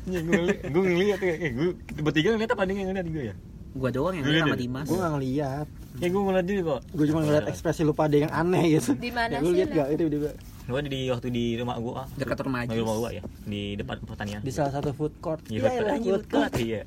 Iya, 0.09 0.19
gue 0.23 0.33
ngeliat, 0.33 0.59
gue 0.65 0.81
ngeliat 0.81 1.19
kayak, 1.19 1.37
gue 1.53 1.69
bertiga 2.01 2.27
ngeliat 2.33 2.51
apa 2.51 2.63
nih 2.63 2.73
yang 2.73 2.87
ngeliat 2.91 3.07
gue 3.07 3.23
ya? 3.31 3.35
gua 3.69 3.89
doang 3.93 4.17
yang 4.17 4.25
Gua 4.25 4.33
lihat 4.33 4.45
sama. 4.49 4.57
Dimas 4.57 4.85
Gue 4.89 4.97
nggak 4.97 5.13
ngeliat. 5.13 5.67
Ya 5.99 6.07
gue 6.07 6.21
ngeliat 6.23 6.47
juga 6.47 6.61
kok. 6.63 6.81
Gue 6.95 7.05
cuma 7.11 7.19
ngeliat 7.27 7.45
ekspresi 7.51 7.83
lu 7.83 7.91
pada 7.91 8.15
yang 8.15 8.31
aneh 8.31 8.79
gitu. 8.79 8.95
Di 8.95 9.11
mana 9.11 9.35
ya, 9.35 9.43
lu 9.43 9.51
sih, 9.51 9.55
lihat 9.59 9.69
Len? 9.69 9.77
gak 9.77 9.87
itu 9.95 10.03
juga 10.07 10.31
Gue 10.69 10.79
di 10.85 11.01
waktu 11.09 11.27
di 11.33 11.45
rumah 11.57 11.75
gue, 11.81 11.93
ah, 11.97 12.07
dekat 12.13 12.45
rumah 12.45 12.61
di 12.61 12.69
aja 12.69 12.77
rumah 12.77 12.95
gue 13.01 13.09
ya, 13.17 13.23
di 13.49 13.61
depan 13.73 13.97
pertanian. 14.05 14.37
di 14.45 14.53
salah 14.53 14.69
satu 14.69 14.93
food 14.93 15.17
court. 15.17 15.41
Iya, 15.49 15.65
Iya, 15.65 15.81
lah, 15.81 15.97
food 15.97 16.25
court. 16.29 16.53
Iya. 16.61 16.81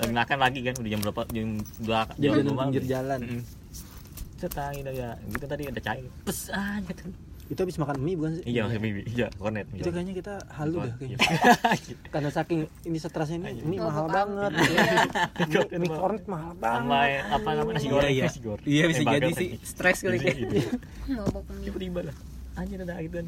Lagi 0.00 0.12
makan 0.16 0.38
lagi 0.40 0.58
kan, 0.64 0.74
udah 0.80 0.88
jam 0.88 1.00
berapa? 1.04 1.22
Jam 1.28 1.48
dua. 1.84 2.00
Di 2.16 2.26
malam. 2.32 2.56
pinggir 2.72 2.84
jalan. 2.88 3.20
Mm-mm. 3.20 3.42
Setang 4.40 4.72
gitu 4.80 4.90
ya, 4.96 5.20
gitu 5.20 5.44
tadi 5.44 5.62
ada 5.68 5.80
cair. 5.84 6.08
Pesan 6.24 6.80
gitu. 6.88 7.04
Itu 7.44 7.60
habis 7.60 7.76
makan 7.76 7.96
mie 7.98 8.14
bukan 8.14 8.32
sih? 8.34 8.44
Iya, 8.46 8.64
masih 8.64 8.80
bibi. 8.80 9.02
Iya, 9.06 9.28
kornet. 9.34 9.68
Itu 9.70 9.88
kayaknya 9.88 10.14
kita 10.14 10.34
halu 10.50 10.80
dah 10.80 10.94
kayaknya. 10.94 11.18
Iya. 11.20 11.96
Karena 12.12 12.30
saking 12.30 12.60
ini 12.82 12.96
stresnya 12.96 13.36
ini, 13.38 13.60
mie 13.62 13.78
mahal 13.78 14.06
banget. 14.06 14.52
Iya. 14.64 14.82
Mie- 15.44 15.70
Mie 15.78 15.90
kornet 15.90 16.24
mahal 16.24 16.52
Sama 16.54 16.88
banget. 16.88 17.22
apa 17.28 17.48
namanya 17.52 17.74
nasi 17.74 17.84
Iya, 17.84 17.92
goreng, 17.92 18.10
iya. 18.10 18.24
nasi 18.24 18.40
goreng. 18.40 18.64
iya 18.64 18.84
bisa 18.86 19.00
Eh, 19.00 19.06
jadi 19.10 19.30
sih 19.30 19.48
stres 19.60 19.98
kali 20.00 20.16
Iya, 20.16 20.32
gitu. 20.34 20.56
Mie. 20.56 21.62
tiba-tiba 21.62 22.00
lah 22.02 22.16
anjir 22.54 22.78
ada 22.78 22.94
gitu 22.98 23.14
kan 23.14 23.26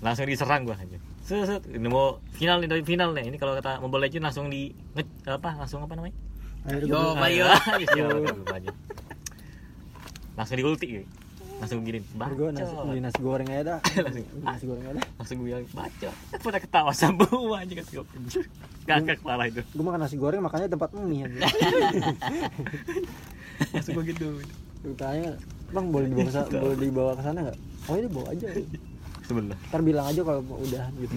langsung 0.00 0.24
diserang 0.24 0.64
gua 0.64 0.74
aja 0.74 0.98
set 1.20 1.46
set 1.46 1.62
ini 1.68 1.86
mau 1.86 2.18
final 2.32 2.58
nih 2.58 2.68
dari 2.68 2.82
final 2.82 3.12
nih 3.12 3.28
ini 3.28 3.36
kalau 3.36 3.54
kata 3.54 3.78
Mobile 3.78 4.02
Legends 4.02 4.24
langsung 4.26 4.48
di 4.48 4.72
apa 5.22 5.54
langsung 5.54 5.80
apa 5.80 5.94
namanya 5.94 6.16
Akhirnya 6.60 6.84
Yo, 6.86 6.96
gua- 6.96 7.16
Bayu. 7.16 7.44
Iya, 7.86 8.04
lupa 8.10 8.54
aja. 8.54 8.72
langsung 10.34 10.56
di 10.56 10.62
ulti 10.62 10.86
gue. 10.90 11.04
Langsung 11.60 11.84
gini 11.84 12.00
Akhirnya 12.16 12.40
gua 12.40 12.48
nasi, 12.56 12.72
baca 12.72 12.84
beli 12.88 13.00
nasi 13.04 13.20
goreng 13.20 13.48
aja 13.52 13.62
dah. 13.62 13.78
Langsung. 14.08 14.24
nasi 14.40 14.64
goreng 14.64 14.84
aja 14.88 14.94
dah. 14.96 15.06
langsung 15.20 15.36
gue 15.36 15.46
bilang 15.52 15.64
baca 15.76 16.08
pada 16.40 16.58
ketawa 16.58 16.92
semua 16.96 17.56
aja 17.60 17.72
kan 17.76 17.86
gue 17.86 18.04
kakak 18.88 19.16
kepala 19.20 19.42
itu 19.46 19.60
Gue 19.76 19.84
makan 19.84 20.00
nasi 20.00 20.16
goreng 20.16 20.40
makanya 20.40 20.66
tempat 20.72 20.90
mie 20.96 21.28
aja. 21.28 21.36
langsung 23.76 23.92
gue 24.00 24.04
gitu 24.08 24.26
Gue 24.80 24.96
tanya, 24.96 25.36
bang 25.76 25.86
boleh 25.92 26.08
dibawa 26.08 26.24
ke 26.24 26.32
sana, 26.32 26.48
boleh 26.56 26.76
dibawa 26.80 27.12
ke 27.12 27.22
sana 27.22 27.38
nggak? 27.44 27.58
Oh 27.84 27.94
ini 28.00 28.08
bawa 28.08 28.26
aja. 28.32 28.46
sebelah 29.28 29.58
Ntar 29.68 29.80
bilang 29.84 30.06
aja 30.08 30.20
kalau 30.24 30.40
mau 30.40 30.56
udah 30.56 30.84
gitu. 30.96 31.16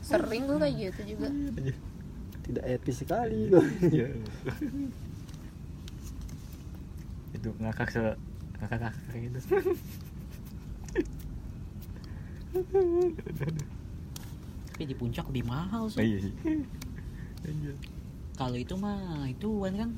Sering 0.00 0.42
gue 0.48 0.56
kayak 0.56 0.74
gitu 0.80 1.00
juga. 1.12 1.28
Tidak 2.48 2.64
etis 2.64 2.96
sekali 3.04 3.52
gue. 3.52 3.64
Iya. 3.92 4.08
itu 7.34 7.50
ngakak 7.60 7.88
se 7.92 8.02
kayak 8.58 8.92
gitu 9.28 9.38
tapi 14.74 14.82
di 14.84 14.94
puncak 14.94 15.24
lebih 15.30 15.44
mahal 15.46 15.86
Oh, 15.86 15.90
sih 15.90 16.02
iya 16.02 16.18
sih 16.20 16.32
Iya. 17.44 17.72
kalau 18.34 18.56
itu 18.56 18.74
mah 18.74 19.28
itu 19.28 19.48
kan 19.60 19.74
kan 19.76 19.90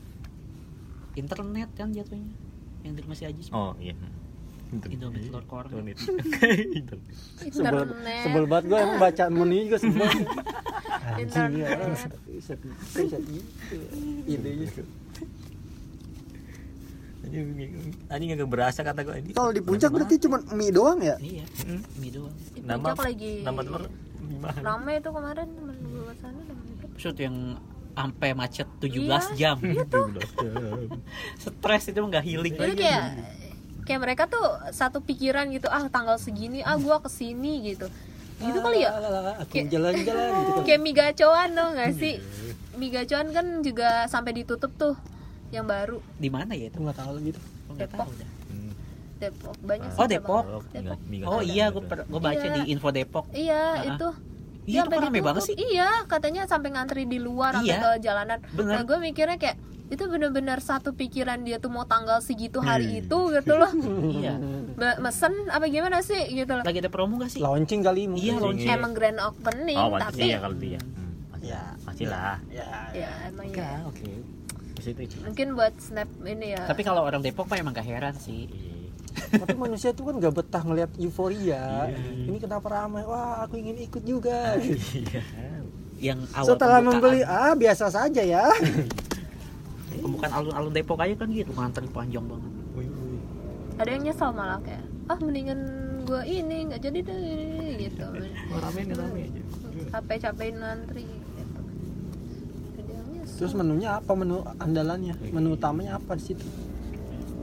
internet 1.14 1.68
kan 1.72 1.88
jatuhnya 1.94 2.28
yang 2.82 2.92
di 2.92 3.02
masih 3.06 3.30
aja 3.30 3.40
Oh 3.52 3.72
iya. 3.78 3.94
Indomie 4.66 5.30
telur 5.30 5.46
kornet. 5.46 5.94
Internet. 5.94 6.26
Internet. 6.74 7.14
sebel, 7.54 7.86
Internet. 7.86 8.22
sebel 8.26 8.44
banget 8.50 8.64
gue 8.66 8.78
emang 8.82 8.98
baca 8.98 9.24
menu 9.30 9.56
juga 9.62 9.78
sebel. 9.78 10.02
Anjing 11.06 11.54
Internet. 11.54 12.10
ya. 12.90 13.78
Idenya. 14.26 14.66
Anjing 18.06 18.30
agak 18.32 18.46
berasa 18.46 18.80
kata 18.80 19.00
gue 19.00 19.14
ini. 19.18 19.30
Kalau 19.32 19.50
di 19.50 19.60
puncak 19.60 19.88
berarti 19.88 20.16
cuma 20.18 20.38
mie 20.50 20.70
doang 20.70 20.98
ya? 20.98 21.16
iya 21.18 21.44
Mm. 21.62 21.80
mie 21.96 22.10
doang. 22.10 22.34
Di 22.48 22.60
Nama 22.60 22.78
puncak 22.84 23.02
lagi 23.02 23.32
nama 23.40 23.60
telur 23.60 23.82
gimana? 24.18 24.58
rame 24.58 24.92
itu 24.96 25.08
kemarin 25.08 25.46
temen 25.48 25.76
gue 25.80 26.02
ke 26.04 26.14
sana 26.16 26.40
shoot 26.96 27.16
yang 27.16 27.36
sampai 27.92 28.30
macet 28.32 28.68
17 28.76 28.92
Iya, 28.98 29.18
jam. 29.40 29.56
Stres 31.36 31.84
itu 31.86 31.98
nggak 31.98 32.22
healing 32.22 32.54
Jadi 32.54 32.74
kayak 32.76 33.04
kayak 33.82 34.00
mereka 34.00 34.22
tuh 34.26 34.42
satu 34.68 34.98
pikiran 34.98 35.46
gitu 35.48 35.68
ah 35.68 35.86
tanggal 35.86 36.16
segini 36.16 36.60
ah 36.60 36.74
gua 36.74 36.98
ke 36.98 37.08
sini 37.08 37.62
gitu. 37.64 37.86
Gitu 38.36 38.58
kali 38.58 38.82
ya? 38.82 38.90
Aku 39.40 39.48
Kayak- 39.50 39.70
jalan-jalan 39.70 40.28
gitu 40.34 40.50
kan. 40.52 40.64
kayak 40.66 40.80
migacoan 40.82 41.48
dong 41.52 41.70
nggak 41.72 41.92
sih? 41.94 42.14
Migacoan 42.74 43.28
kan 43.30 43.46
juga 43.60 44.04
sampai 44.06 44.32
ditutup 44.34 44.68
tuh 44.74 44.92
yang 45.48 45.64
baru 45.64 45.98
di 46.14 46.28
mana 46.28 46.52
ya 46.52 46.66
itu 46.66 46.78
nggak 46.78 46.96
tahu 46.96 47.14
gitu. 47.22 47.40
Nggak 47.68 47.78
Depok. 47.86 47.98
tahu 48.00 48.12
dah 48.14 48.30
Hmm. 48.46 48.72
Depok 49.16 49.56
banyak 49.60 49.88
sih 49.88 49.96
Oh, 49.96 50.06
cabang. 50.06 50.12
Depok. 50.12 50.44
Depok. 50.70 50.98
Oh 51.26 51.40
iya, 51.40 51.64
gue 51.68 51.82
gue 51.82 52.20
baca 52.20 52.36
Iya. 52.42 52.54
di 52.54 52.62
info 52.68 52.88
Depok. 52.90 53.24
Iya, 53.30 53.64
itu. 53.86 54.08
Iya, 54.64 54.82
Dia 54.82 54.82
itu 54.84 54.96
rame 54.98 55.20
banget 55.20 55.42
sih. 55.44 55.54
Iya, 55.56 55.88
katanya 56.04 56.42
sampai 56.44 56.70
ngantri 56.70 57.02
di 57.04 57.16
luar 57.16 57.54
sampai 57.54 57.70
Iya. 57.70 57.78
ke 57.80 57.90
jalanan. 58.00 58.38
Bener. 58.50 58.72
Nah, 58.72 58.82
gue 58.82 58.98
mikirnya 59.00 59.36
kayak 59.36 59.56
itu 59.86 60.02
bener-bener 60.04 60.58
satu 60.58 60.90
pikiran 60.92 61.40
dia 61.40 61.56
tuh 61.56 61.70
mau 61.70 61.82
tanggal 61.84 62.18
segitu 62.18 62.58
hari 62.58 62.98
itu 63.00 63.18
gitu 63.30 63.52
loh. 63.54 63.70
Iya. 64.18 64.34
Be- 64.74 64.98
mesen 65.00 65.30
apa 65.48 65.64
gimana 65.64 66.02
sih 66.02 66.18
gitu 66.28 66.52
loh. 66.52 66.62
Lagi 66.62 66.78
ada 66.78 66.90
promo 66.90 67.16
gak 67.16 67.30
sih? 67.30 67.38
launching 67.38 67.80
kali 67.80 68.04
mungkin 68.04 68.26
Iya, 68.28 68.42
launching. 68.42 68.68
Emang 68.68 68.92
grand 68.92 69.18
opening 69.18 69.78
oh 69.78 69.94
tapi 69.96 70.22
iya 70.24 70.38
kalau 70.38 70.56
dia 70.56 70.76
hmm, 70.76 71.30
pasti, 71.30 71.46
Ya. 71.46 71.62
pastilah 71.80 72.36
ya 72.48 72.68
ya 72.92 73.10
emang 73.24 73.46
oke 73.46 73.62
ya. 73.62 73.78
oke 73.86 74.02
Di 74.02 74.35
situ 74.86 75.00
itu 75.02 75.16
Mungkin 75.20 75.46
buat 75.52 75.74
snap 75.76 76.06
ini 76.22 76.54
ya. 76.54 76.62
Tapi 76.64 76.80
kalau 76.80 77.02
orang 77.02 77.18
Depok 77.18 77.44
mah 77.44 77.58
emang 77.58 77.72
gak 77.72 77.84
heran 77.84 78.14
sih. 78.16 78.46
Iya. 78.46 78.74
tapi 79.16 79.56
manusia 79.56 79.90
tuh 79.90 80.06
kan 80.06 80.20
gak 80.20 80.34
betah 80.34 80.60
ngeliat 80.60 80.90
euforia. 80.96 81.88
Iya. 81.88 81.98
ini 82.22 82.38
kenapa 82.38 82.66
ramai? 82.68 83.02
Wah 83.02 83.42
aku 83.42 83.56
ingin 83.56 83.82
ikut 83.82 84.02
juga. 84.02 84.54
Iya. 84.56 85.22
Yang 85.96 86.20
awal 86.30 86.46
setelah 86.46 86.78
pembukaan- 86.78 87.02
membeli 87.02 87.20
ah 87.24 87.54
biasa 87.54 87.84
saja 87.88 88.22
ya. 88.22 88.44
Pembukaan 89.96 90.28
alun-alun 90.30 90.70
Depok 90.70 91.00
aja 91.00 91.14
kan 91.16 91.28
gitu 91.30 91.50
ngantri 91.50 91.88
panjang 91.88 92.22
banget. 92.22 92.52
ada 93.76 93.90
yang 93.90 94.04
nyesel 94.04 94.30
malah 94.30 94.56
kayak 94.58 94.80
ah 95.06 95.18
mendingan 95.18 95.60
gue 96.02 96.22
ini 96.24 96.64
nggak 96.66 96.80
jadi 96.80 96.98
deh 97.02 97.20
gitu. 97.78 98.06
Oh, 98.48 98.58
rame 98.58 98.80
nih 98.82 98.94
rame 98.94 99.20
aja. 99.26 99.42
Capek 99.90 100.16
capekin 100.22 100.56
ngantri 100.56 101.04
gitu 101.04 101.60
ada 102.76 102.92
yang 102.92 103.08
nyesel 103.10 103.25
terus 103.36 103.52
menunya 103.52 104.00
apa? 104.00 104.12
Menu 104.16 104.42
andalannya? 104.58 105.14
Menu 105.30 105.54
utamanya 105.54 106.00
apa 106.00 106.16
di 106.16 106.24
situ? 106.32 106.46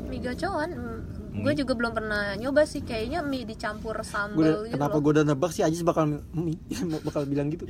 Mie 0.10 0.22
gacoan 0.22 0.70
gue 1.34 1.50
Mie. 1.50 1.58
juga 1.58 1.74
belum 1.74 1.98
pernah 1.98 2.38
nyoba 2.38 2.62
sih. 2.70 2.86
Kayaknya 2.86 3.26
mie 3.26 3.46
dicampur 3.50 3.98
gue 3.98 4.06
sambal 4.06 4.70
gitu 4.70 4.78
kenapa 4.78 4.98
gue 5.02 5.12
udah 5.18 5.26
nebak 5.26 5.50
sih? 5.50 5.66
Ajis 5.66 5.82
bakal 5.82 6.06
mie 6.38 6.58
bakal 7.02 7.26
bilang 7.26 7.50
gitu. 7.50 7.66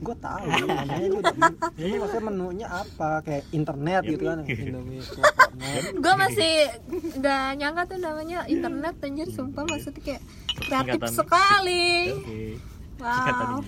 Gue 0.00 0.16
tahu. 0.16 0.44
Namanya 0.48 0.96
mie. 0.96 1.84
ini 1.84 1.96
maksudnya 2.00 2.24
menunya 2.24 2.66
apa? 2.72 3.20
Kayak 3.20 3.44
internet 3.52 4.02
gitu 4.08 4.24
kan. 4.24 4.38
Indomie 4.48 5.04
gue 6.04 6.14
masih 6.16 6.52
nggak 7.20 7.46
nyangka 7.60 7.82
tuh 7.92 7.98
namanya 8.00 8.38
internet 8.48 8.94
anjir. 9.04 9.28
Sumpah 9.28 9.64
maksudnya 9.68 10.00
kayak 10.00 10.22
kreatif 10.64 11.00
Singkatan. 11.04 11.12
sekali. 11.12 11.88
Oke. 12.16 12.42
Wow. 13.04 13.60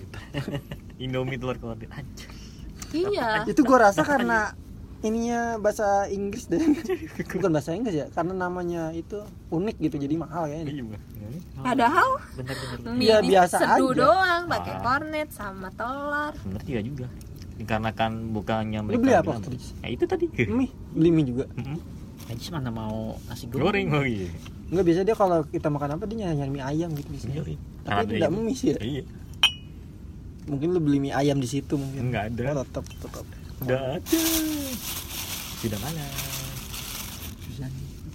Indomie 1.05 1.37
telur 1.37 1.61
koordin 1.61 1.93
anjir 1.93 2.36
iya 2.93 3.29
itu 3.51 3.61
gue 3.61 3.79
rasa 3.79 4.03
karena 4.03 4.53
ininya 4.99 5.41
bahasa 5.57 5.87
Inggris 6.09 6.47
deh 6.47 6.59
bukan 7.31 7.51
bahasa 7.51 7.71
Inggris 7.73 7.95
ya 7.95 8.07
karena 8.09 8.33
namanya 8.35 8.91
itu 8.91 9.21
unik 9.49 9.77
gitu 9.81 9.97
jadi 9.99 10.15
mahal 10.17 10.47
ya 10.47 10.57
ini 10.59 10.73
iya 10.73 10.85
Bang. 10.85 11.03
padahal 11.63 12.09
Bener-bener. 12.33 12.79
mie 12.93 13.05
Iya, 13.05 13.17
biasa 13.21 13.57
diseduh 13.57 13.89
aja. 13.89 13.99
doang 14.01 14.43
pakai 14.47 14.73
Ah. 14.73 14.81
kornet 14.83 15.29
sama 15.31 15.69
telur 15.71 16.33
bener 16.43 16.63
juga 16.63 16.81
juga 16.83 17.07
dikarenakan 17.57 18.11
bukannya 18.31 18.79
Lu 18.79 18.87
mereka 18.87 19.01
beli 19.01 19.15
apa 19.15 19.25
bilang- 19.31 19.43
tadi? 19.43 19.59
ya 19.79 19.89
itu 19.91 20.05
tadi 20.05 20.25
mie 20.47 20.69
beli 20.91 21.11
mie 21.11 21.27
juga 21.27 21.45
Mm-mm. 21.53 21.79
Ajis 22.27 22.51
mana 22.51 22.71
mau 22.71 23.15
nasi 23.25 23.47
goreng? 23.47 23.87
goreng 23.87 23.87
oh 23.93 24.05
iya 24.05 24.27
Enggak 24.67 24.85
biasa 24.85 25.01
dia 25.03 25.15
kalau 25.15 25.39
kita 25.47 25.69
makan 25.69 25.95
apa 25.95 26.05
dia 26.05 26.17
nyari, 26.21 26.35
nyari 26.37 26.51
mie 26.51 26.65
ayam 26.65 26.91
gitu 26.93 27.09
biasanya 27.09 27.35
Iya, 27.37 27.57
tapi 27.85 28.11
tidak 28.13 28.31
mie 28.33 28.51
sih 28.53 28.69
ya. 28.69 28.79
iya 28.81 29.03
mungkin 30.47 30.69
lu 30.73 30.81
beli 30.81 30.99
mie 31.03 31.13
ayam 31.15 31.43
di 31.43 31.49
situ 31.51 31.75
mungkin. 31.75 32.11
Nggak 32.11 32.25
ada. 32.35 32.63
oh, 32.63 32.67
tetap 32.67 32.85
tetap 32.87 33.25
udah 33.67 33.81
ada. 33.99 34.19
Sudah 35.61 35.81
mana 35.83 36.05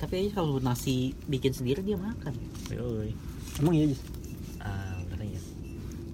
Tapi 0.01 0.13
aja 0.17 0.41
kalau 0.41 0.57
nasi 0.57 1.13
bikin 1.29 1.53
sendiri 1.53 1.85
dia 1.85 1.93
makan. 1.93 2.33
Yoi. 2.73 3.13
emang 3.61 3.73
iya 3.77 3.85
Jis? 3.93 4.01
ah 4.57 4.97
udah 5.13 5.27
ya. 5.27 5.41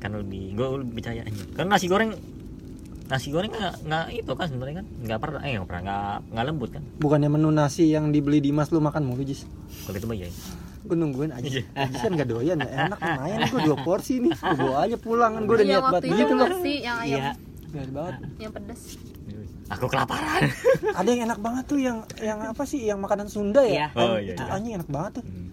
Kan 0.04 0.12
lebih 0.20 0.58
gue 0.60 0.68
lebih 0.84 0.94
percaya 1.00 1.22
aja 1.24 1.44
kan 1.56 1.72
nasi 1.72 1.88
goreng 1.88 2.12
nasi 3.08 3.32
goreng 3.32 3.48
nggak 3.48 3.88
nggak 3.88 4.06
itu 4.12 4.32
kan 4.36 4.48
sebenarnya 4.52 4.76
kan? 4.84 4.88
Nggak 5.08 5.20
pernah 5.24 5.40
eh 5.48 5.56
nggak 5.56 5.68
pernah 5.72 5.82
nggak 5.88 6.16
nggak 6.36 6.46
lembut 6.52 6.70
kan? 6.76 6.84
Bukannya 7.00 7.30
menu 7.32 7.50
nasi 7.56 7.88
yang 7.88 8.12
dibeli 8.12 8.44
di 8.44 8.52
mas 8.52 8.68
lu 8.76 8.84
makan 8.84 9.08
mulu 9.08 9.24
Jis? 9.24 9.48
Kalau 9.88 9.96
gitu 9.96 10.08
mah 10.10 10.20
ya 10.20 10.28
gue 10.88 10.98
nungguin 10.98 11.32
aja. 11.36 11.48
Iya. 11.48 11.64
Jis 11.92 12.02
kan 12.02 12.12
gak 12.16 12.30
doyan 12.32 12.58
ya 12.64 12.70
enak 12.88 13.00
lumayan 13.04 13.40
gue 13.52 13.62
dua 13.68 13.78
porsi 13.84 14.14
nih 14.24 14.34
gue 14.34 14.58
bawa 14.58 14.78
aja 14.88 14.98
pulang. 14.98 15.32
Kan 15.36 15.44
gue 15.46 15.56
udah 15.60 15.68
yang 15.68 15.84
niat 15.84 15.86
banget 15.92 16.04
Iya, 16.04 16.12
itu 16.12 16.22
gitu 16.24 16.34
loh 16.34 16.48
yang 16.66 16.98
ayam. 17.04 17.20
Iya. 17.20 17.32
Bener 17.68 17.90
banget. 17.92 18.14
Yang 18.40 18.52
pedas 18.56 18.82
aku 19.68 19.86
kelaparan. 19.92 20.48
Ada 21.00 21.08
yang 21.08 21.22
enak 21.32 21.40
banget 21.44 21.64
tuh 21.68 21.80
yang 21.80 21.98
yang 22.20 22.40
apa 22.44 22.64
sih? 22.64 22.84
Yang 22.84 23.00
makanan 23.04 23.28
Sunda 23.28 23.64
ya? 23.64 23.92
Iya. 23.92 24.00
Oh, 24.00 24.18
iya, 24.18 24.34
itu 24.36 24.44
iya. 24.44 24.54
anjing 24.56 24.74
enak 24.80 24.90
banget 24.90 25.12
tuh. 25.22 25.26
Hmm. 25.28 25.46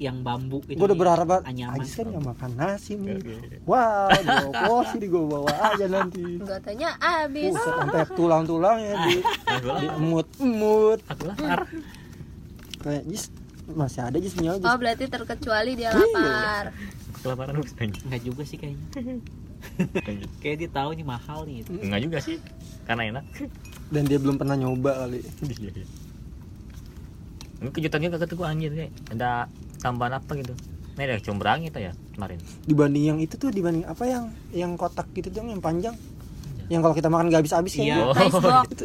Yang 0.00 0.16
bambu 0.24 0.58
itu. 0.64 0.80
gue 0.80 0.86
udah 0.88 0.98
berharap 0.98 1.26
banget. 1.28 1.44
Ajis 1.76 1.92
kan 1.92 2.06
gak 2.08 2.24
makan 2.24 2.50
nasi 2.56 2.92
nih. 2.96 3.20
Wah 3.68 4.08
dua 4.24 4.52
porsi 4.64 4.96
di 4.96 5.06
gue 5.12 5.24
bawa 5.24 5.52
aja 5.52 5.86
nanti. 5.86 6.24
Enggak 6.40 6.60
tanya 6.64 6.96
abis. 6.98 7.52
Buset, 7.52 7.72
sampai 7.76 8.04
tulang-tulang 8.16 8.78
ya 8.80 8.94
di, 9.04 9.20
di 9.60 9.66
lapar. 9.68 10.00
emut-emut. 10.00 10.98
Aku 11.04 11.22
lapar. 11.28 11.68
Kayak 12.80 13.02
Jis 13.12 13.28
masih 13.72 14.00
ada 14.02 14.16
punya 14.16 14.50
Jis 14.52 14.64
oh 14.64 14.76
berarti 14.76 15.04
terkecuali 15.06 15.72
dia 15.74 15.90
lapar 15.90 16.70
aku 16.70 17.20
kelaparan. 17.20 17.52
Enggak 18.00 18.22
juga 18.22 18.42
sih 18.42 18.56
kayaknya. 18.56 18.86
Kayak 20.40 20.56
dia 20.56 20.70
tahu 20.72 20.88
ini 20.92 21.04
mahal 21.04 21.44
nih. 21.44 21.60
Gitu. 21.60 21.70
enggak 21.78 22.00
juga 22.00 22.18
sih 22.18 22.36
karena 22.84 23.02
enak 23.10 23.24
dan 23.88 24.02
dia 24.04 24.16
belum 24.16 24.34
pernah 24.34 24.56
nyoba 24.56 25.04
kali 25.04 25.20
Iya, 25.20 25.70
iya. 25.70 25.86
ini 27.60 27.70
kejutannya 27.70 28.08
kagak 28.10 28.28
tuh 28.28 28.40
anjir 28.42 28.72
kayak 28.72 28.90
ada 29.10 29.46
tambahan 29.78 30.16
apa 30.16 30.32
gitu 30.34 30.54
ini 30.90 31.02
ada 31.06 31.20
combrang 31.20 31.60
itu 31.62 31.78
ya 31.78 31.92
kemarin 32.10 32.38
dibanding 32.64 33.04
yang 33.04 33.18
itu 33.20 33.34
tuh 33.36 33.48
dibanding 33.48 33.84
apa 33.84 34.04
yang 34.04 34.24
yang 34.50 34.72
kotak 34.74 35.06
gitu 35.12 35.28
dong 35.30 35.48
yang 35.48 35.60
panjang 35.60 35.92
yang 36.66 36.80
kalau 36.80 36.94
kita 36.94 37.06
makan 37.06 37.28
gak 37.28 37.42
habis-habis 37.42 37.72
Iya. 37.76 38.10
kayaknya 38.10 38.24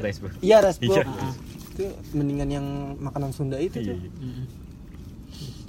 Rice 0.06 0.20
box. 0.20 0.32
iya 0.40 0.58
rice 0.60 0.80
box. 0.82 1.02
Iya. 1.02 1.04
itu 1.72 1.84
mendingan 2.12 2.50
yang 2.52 2.66
makanan 3.00 3.32
Sunda 3.32 3.58
itu 3.58 3.80
iya 3.80 3.90
tuh 3.90 3.98
iya. 3.98 4.44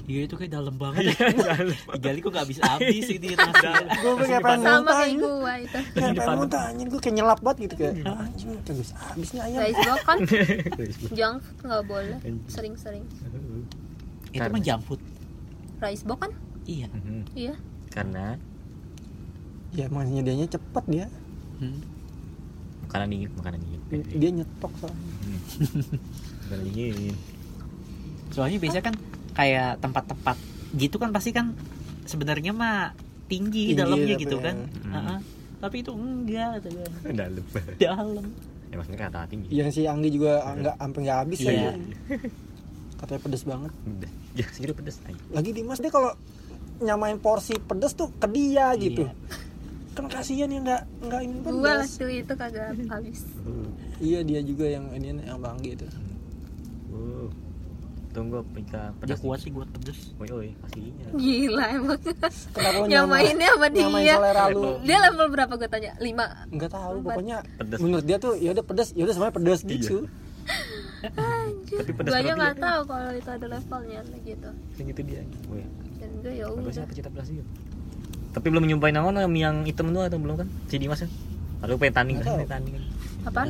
Iya 0.06 0.20
itu 0.22 0.34
kayak 0.34 0.52
dalam 0.52 0.74
banget. 0.76 1.02
Iya, 1.04 1.18
dalam. 1.50 1.66
Digali 1.92 2.18
kok 2.20 2.30
gak 2.30 2.44
habis-habis 2.46 3.06
ini 3.10 3.28
nasi. 3.32 3.66
gue 3.96 4.12
kayak 4.20 4.38
pengen 4.38 4.62
sama 4.62 4.78
muntah 4.78 4.94
kayak 4.94 5.02
anjing. 5.04 5.18
gua 5.20 5.52
itu 5.56 5.78
kayak 5.92 6.14
pengen 6.14 6.36
muntah 6.36 6.62
anjing 6.64 6.86
gue 6.86 7.00
kayak 7.00 7.14
nyelap 7.16 7.40
banget 7.40 7.58
gitu 7.60 7.74
kayak 7.76 7.94
anjing 8.06 8.50
kayak 8.56 8.70
habis 8.72 8.90
habisnya 8.94 9.40
ayam 9.42 9.60
rice 9.60 9.82
box 9.82 10.00
kan 10.00 10.18
junk 11.18 11.36
food 11.42 11.58
nggak 11.60 11.82
boleh 11.84 12.16
sering-sering 12.46 13.04
Itu 14.28 14.46
mah 14.46 14.62
junk 14.62 14.82
food. 14.84 15.00
rice 15.76 16.02
box 16.02 16.18
kan 16.20 16.32
Iya. 16.64 16.86
Mhm. 16.88 17.20
iya 17.32 17.54
karena 17.88 18.38
ya 19.72 19.86
emang 19.86 20.06
nyedianya 20.06 20.46
cepet 20.48 20.84
dia 20.86 21.06
Hmm. 21.56 21.80
makanan 22.84 23.06
dingin 23.08 23.30
makanan 23.34 23.58
dingin 23.58 23.80
dia 24.12 24.30
nyetok 24.32 24.72
soalnya 24.76 25.02
Hmm. 25.18 25.40
makanan 26.42 26.62
dingin 26.64 27.16
Soalnya 28.28 28.58
biasanya 28.58 28.84
kan 28.84 28.94
kayak 29.36 29.78
tempat-tempat 29.78 30.36
gitu 30.74 30.96
kan 30.96 31.12
pasti 31.12 31.30
kan 31.30 31.52
sebenarnya 32.02 32.50
mah 32.50 32.96
tinggi, 33.26 33.70
Tinggi 33.70 33.76
dalamnya 33.76 34.14
tapi 34.14 34.22
gitu 34.22 34.36
ya. 34.36 34.44
kan. 34.44 34.56
Hmm. 34.80 34.92
Heeh. 34.92 35.18
Tapi 35.56 35.76
itu 35.78 35.90
enggak 35.92 36.50
gitu 36.58 36.68
kan. 36.74 36.90
dalam 37.20 37.44
Dalam. 37.76 38.26
ya 38.66 38.74
maksudnya 38.74 39.00
kata 39.00 39.20
tinggi 39.26 39.48
yang 39.52 39.70
si 39.70 39.84
Anggi 39.84 40.10
juga 40.10 40.42
nggak 40.42 40.74
sampai 40.76 41.00
nggak 41.00 41.18
habis 41.18 41.38
Iya. 41.38 41.50
aja 41.50 41.68
katanya 42.96 43.20
pedes 43.22 43.44
banget 43.44 43.72
Udah. 43.84 44.10
ya 44.34 44.46
segitu 44.50 44.72
pedes 44.74 44.96
aja 45.02 45.22
lagi 45.30 45.50
Dimas 45.52 45.78
dia 45.78 45.88
kalau 45.88 46.10
nyamain 46.78 47.16
porsi 47.16 47.56
pedes 47.56 47.94
tuh 47.94 48.10
ke 48.10 48.26
dia 48.26 48.74
gitu 48.74 49.06
Iya. 49.06 49.14
kan 49.94 50.04
kasihan 50.08 50.50
yang 50.50 50.66
nggak 50.66 50.82
nggak 51.00 51.20
ingin 51.22 51.38
gua 51.40 51.52
pedes 51.78 51.94
waktu 51.94 52.06
itu 52.18 52.32
kagak 52.34 52.66
habis 52.90 53.20
iya 53.98 54.20
dia 54.20 54.40
juga 54.42 54.66
yang 54.66 54.84
ini 54.92 55.14
yang 55.20 55.38
bang 55.38 55.56
gitu 55.62 55.86
oh 56.90 57.30
tunggu 58.16 58.40
pika 58.50 58.96
Dia 58.96 59.12
pedas. 59.12 59.20
kuat 59.20 59.38
sih 59.38 59.52
buat 59.52 59.68
pedes. 59.68 60.16
oi 60.16 60.28
oi 60.30 60.48
pastinya 60.56 61.06
gila 61.12 61.64
emang. 61.70 62.00
Kenapa 62.50 62.72
lu 62.74 62.86
nyamainnya 62.88 63.48
sama 63.52 63.68
nyamain 63.68 64.02
dia 64.02 64.16
selera 64.16 64.44
lu? 64.48 64.62
Dia 64.80 64.96
level 65.04 65.26
berapa 65.28 65.52
gue 65.54 65.68
tanya? 65.68 65.92
Lima? 66.00 66.26
Nggak 66.48 66.70
tahu 66.72 66.94
Empat. 66.96 67.06
pokoknya 67.12 67.36
Pedes. 67.60 67.78
menurut 67.78 68.04
dia 68.04 68.16
tuh 68.16 68.32
ya 68.34 68.50
udah 68.50 68.64
pedes 68.64 68.88
ya 68.90 69.02
udah 69.04 69.14
semuanya 69.14 69.34
pedes 69.36 69.60
Iya. 69.60 69.70
gitu. 69.70 69.96
Anjir 71.06 71.78
Tapi 71.78 71.92
pedas 71.92 72.08
gue 72.08 72.16
aja 72.16 72.24
berlebihan. 72.24 72.36
nggak 72.40 72.56
tahu 72.58 72.80
kalau 72.86 73.10
itu 73.12 73.30
ada 73.30 73.46
levelnya 73.46 74.00
gitu. 74.24 74.48
Segitu 74.74 75.00
dia. 75.04 75.20
Oh 75.46 75.56
ya 75.56 75.68
dan 75.96 76.10
gue 76.18 76.32
ya 76.32 76.46
udah. 76.48 76.72
apa 76.74 76.92
cita 76.92 77.08
pedas 77.08 77.28
juga 77.28 77.44
tapi 78.32 78.52
belum 78.52 78.68
nyobain 78.68 78.92
yang 78.92 79.08
mana 79.08 79.24
yang 79.26 79.64
hitam 79.64 79.88
itu 79.88 79.96
atau 79.98 80.20
belum 80.20 80.36
kan? 80.36 80.48
Si 80.68 80.76
Dimas 80.76 81.00
kan? 81.00 81.08
Aku 81.64 81.80
pengen 81.80 81.94
tanding 81.96 82.16
kan? 82.20 82.36
tanding 82.44 82.74
kan? 82.76 82.84
Apa 83.24 83.40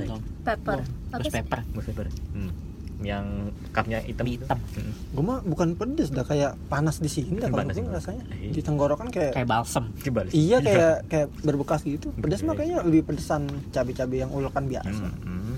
pepper. 0.47 0.79
Apa 1.11 1.27
pepper. 1.27 1.61
Pepper. 1.75 2.07
Hmm. 2.31 2.51
Yang 2.99 3.53
cupnya 3.71 4.01
hitam 4.01 4.25
gitu. 4.25 4.41
Hitam. 4.43 4.57
Hmm. 4.57 4.93
gue 5.13 5.23
mah 5.23 5.39
bukan 5.43 5.69
pedes 5.73 6.09
dah 6.09 6.23
kayak 6.23 6.57
panas 6.67 6.97
di 6.97 7.07
sini 7.07 7.37
dah 7.37 7.47
kalau 7.47 7.63
Panas 7.63 7.77
gue 7.77 7.87
rasanya 7.87 8.25
Iya. 8.33 8.51
di 8.51 8.61
tenggorokan 8.61 9.09
kayak 9.09 9.33
Kayak 9.33 9.49
balsam. 9.49 9.85
Dibalik. 9.97 10.33
iya 10.33 10.57
kayak 10.67 10.97
kayak 11.07 11.27
berbekas 11.41 11.81
gitu 11.83 12.09
pedes 12.15 12.41
mah 12.41 12.53
kayaknya 12.53 12.81
lebih 12.83 13.05
pedesan 13.05 13.45
cabai-cabai 13.69 14.19
yang 14.19 14.31
ulekan 14.31 14.65
biasa 14.65 15.07
Hmm, 15.13 15.21
hmm. 15.21 15.57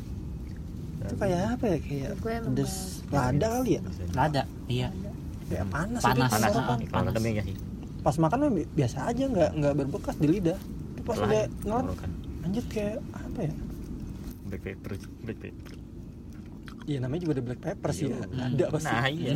itu 1.00 1.14
kayak 1.16 1.40
apa 1.52 1.64
ya 1.64 1.78
kayak 1.78 2.10
pedes 2.44 2.72
lada 3.08 3.46
kali 3.52 3.70
ya 3.72 3.82
Lada. 4.12 4.42
Iya. 4.66 4.88
ya 5.48 5.62
panas, 5.64 6.02
Panas. 6.02 6.28
itu 6.28 6.34
panas 6.34 6.52
nih 6.76 6.88
kalau 6.90 7.08
ada 7.08 7.20
ya 7.30 7.42
sih 7.42 7.56
pas 7.98 8.14
makan 8.16 8.38
mah 8.38 8.50
bi- 8.52 8.70
biasa 8.70 8.98
aja 9.06 9.24
nggak 9.26 9.50
nggak 9.54 9.74
berbekas 9.76 10.16
di 10.16 10.28
lidah 10.28 10.58
tapi 10.58 11.02
pas 11.02 11.16
udah 11.18 11.42
ngelan 11.60 11.84
tenggorokan 11.86 12.10
lanjut 12.40 12.64
kayak 12.68 12.96
apa 13.12 13.40
ya 13.40 13.52
black 14.44 14.62
pepper 14.62 14.90
black 15.22 15.38
pepper 15.38 15.74
Iya 16.88 16.98
namanya 16.98 17.20
juga 17.20 17.32
ada 17.36 17.44
black 17.44 17.60
pepper 17.60 17.90
sih 17.92 18.04
ya. 18.06 18.16
Iya. 18.16 18.44
Ada 18.48 18.64
pasti. 18.72 18.88
nah 18.88 19.04
iya 19.06 19.32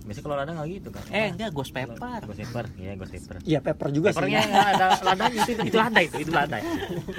biasanya 0.00 0.24
kalau 0.26 0.36
lada 0.42 0.50
nggak 0.50 0.68
gitu 0.72 0.88
kan 0.90 1.02
Eh 1.06 1.26
enggak 1.30 1.50
ghost 1.52 1.70
pepper. 1.70 2.20
ghost 2.26 2.40
pepper 2.42 2.64
iya 2.74 2.92
ghost 2.98 3.12
pepper 3.12 3.36
Iya 3.44 3.58
pepper 3.60 3.88
juga 3.92 4.08
peppernya 4.10 4.40
sih. 4.40 4.50
nggak 4.50 4.68
ada 4.72 4.86
ladanya 5.04 5.38
itu 5.38 5.52
itu 5.62 5.76
lada 5.78 6.00
itu 6.00 6.16
itu 6.18 6.32
lada 6.34 6.58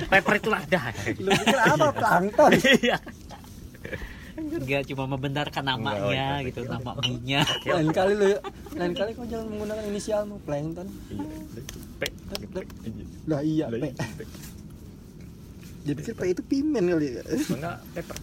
pepper 0.10 0.34
itu 0.36 0.50
lada 0.50 0.82
Lu 1.15 1.30
pikir 1.32 1.60
apa 1.62 1.88
plankton? 1.94 2.52
iya 2.82 2.98
Enggak 4.36 4.82
cuma 4.89 5.06
membenarkan 5.08 5.63
namanya 5.63 6.02
Enggak, 6.04 6.36
oh, 6.36 6.39
gitu, 6.44 6.60
iya. 6.60 6.72
nama 6.74 6.91
mie-nya. 6.98 7.41
lain 7.70 7.89
kali 7.94 8.13
lu 8.13 8.28
lain 8.74 8.94
kali 8.94 9.12
kau 9.13 9.24
jangan 9.24 9.48
menggunakan 9.48 9.84
inisialmu 9.88 10.36
plankton. 10.44 10.88
P 11.96 12.02
Lah 13.24 13.39
iya 13.39 13.65
Lah 13.70 13.78
P. 13.78 13.86
iya, 13.86 13.96
P. 13.96 14.20
Dia 15.82 15.94
pikir 15.96 16.13
P 16.13 16.22
itu 16.28 16.41
pimen 16.44 16.84
kali 16.84 17.08
ya. 17.13 17.24
enggak 17.24 17.76
pepper 17.94 18.17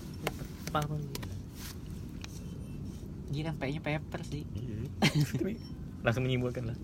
apa 0.69 0.85
Gila 3.29 3.53
P-nya 3.57 3.81
pepper 3.81 4.21
sih. 4.25 4.45
Tapi 5.01 5.53
langsung 6.05 6.25
menyimpulkan 6.25 6.65
lah 6.73 6.79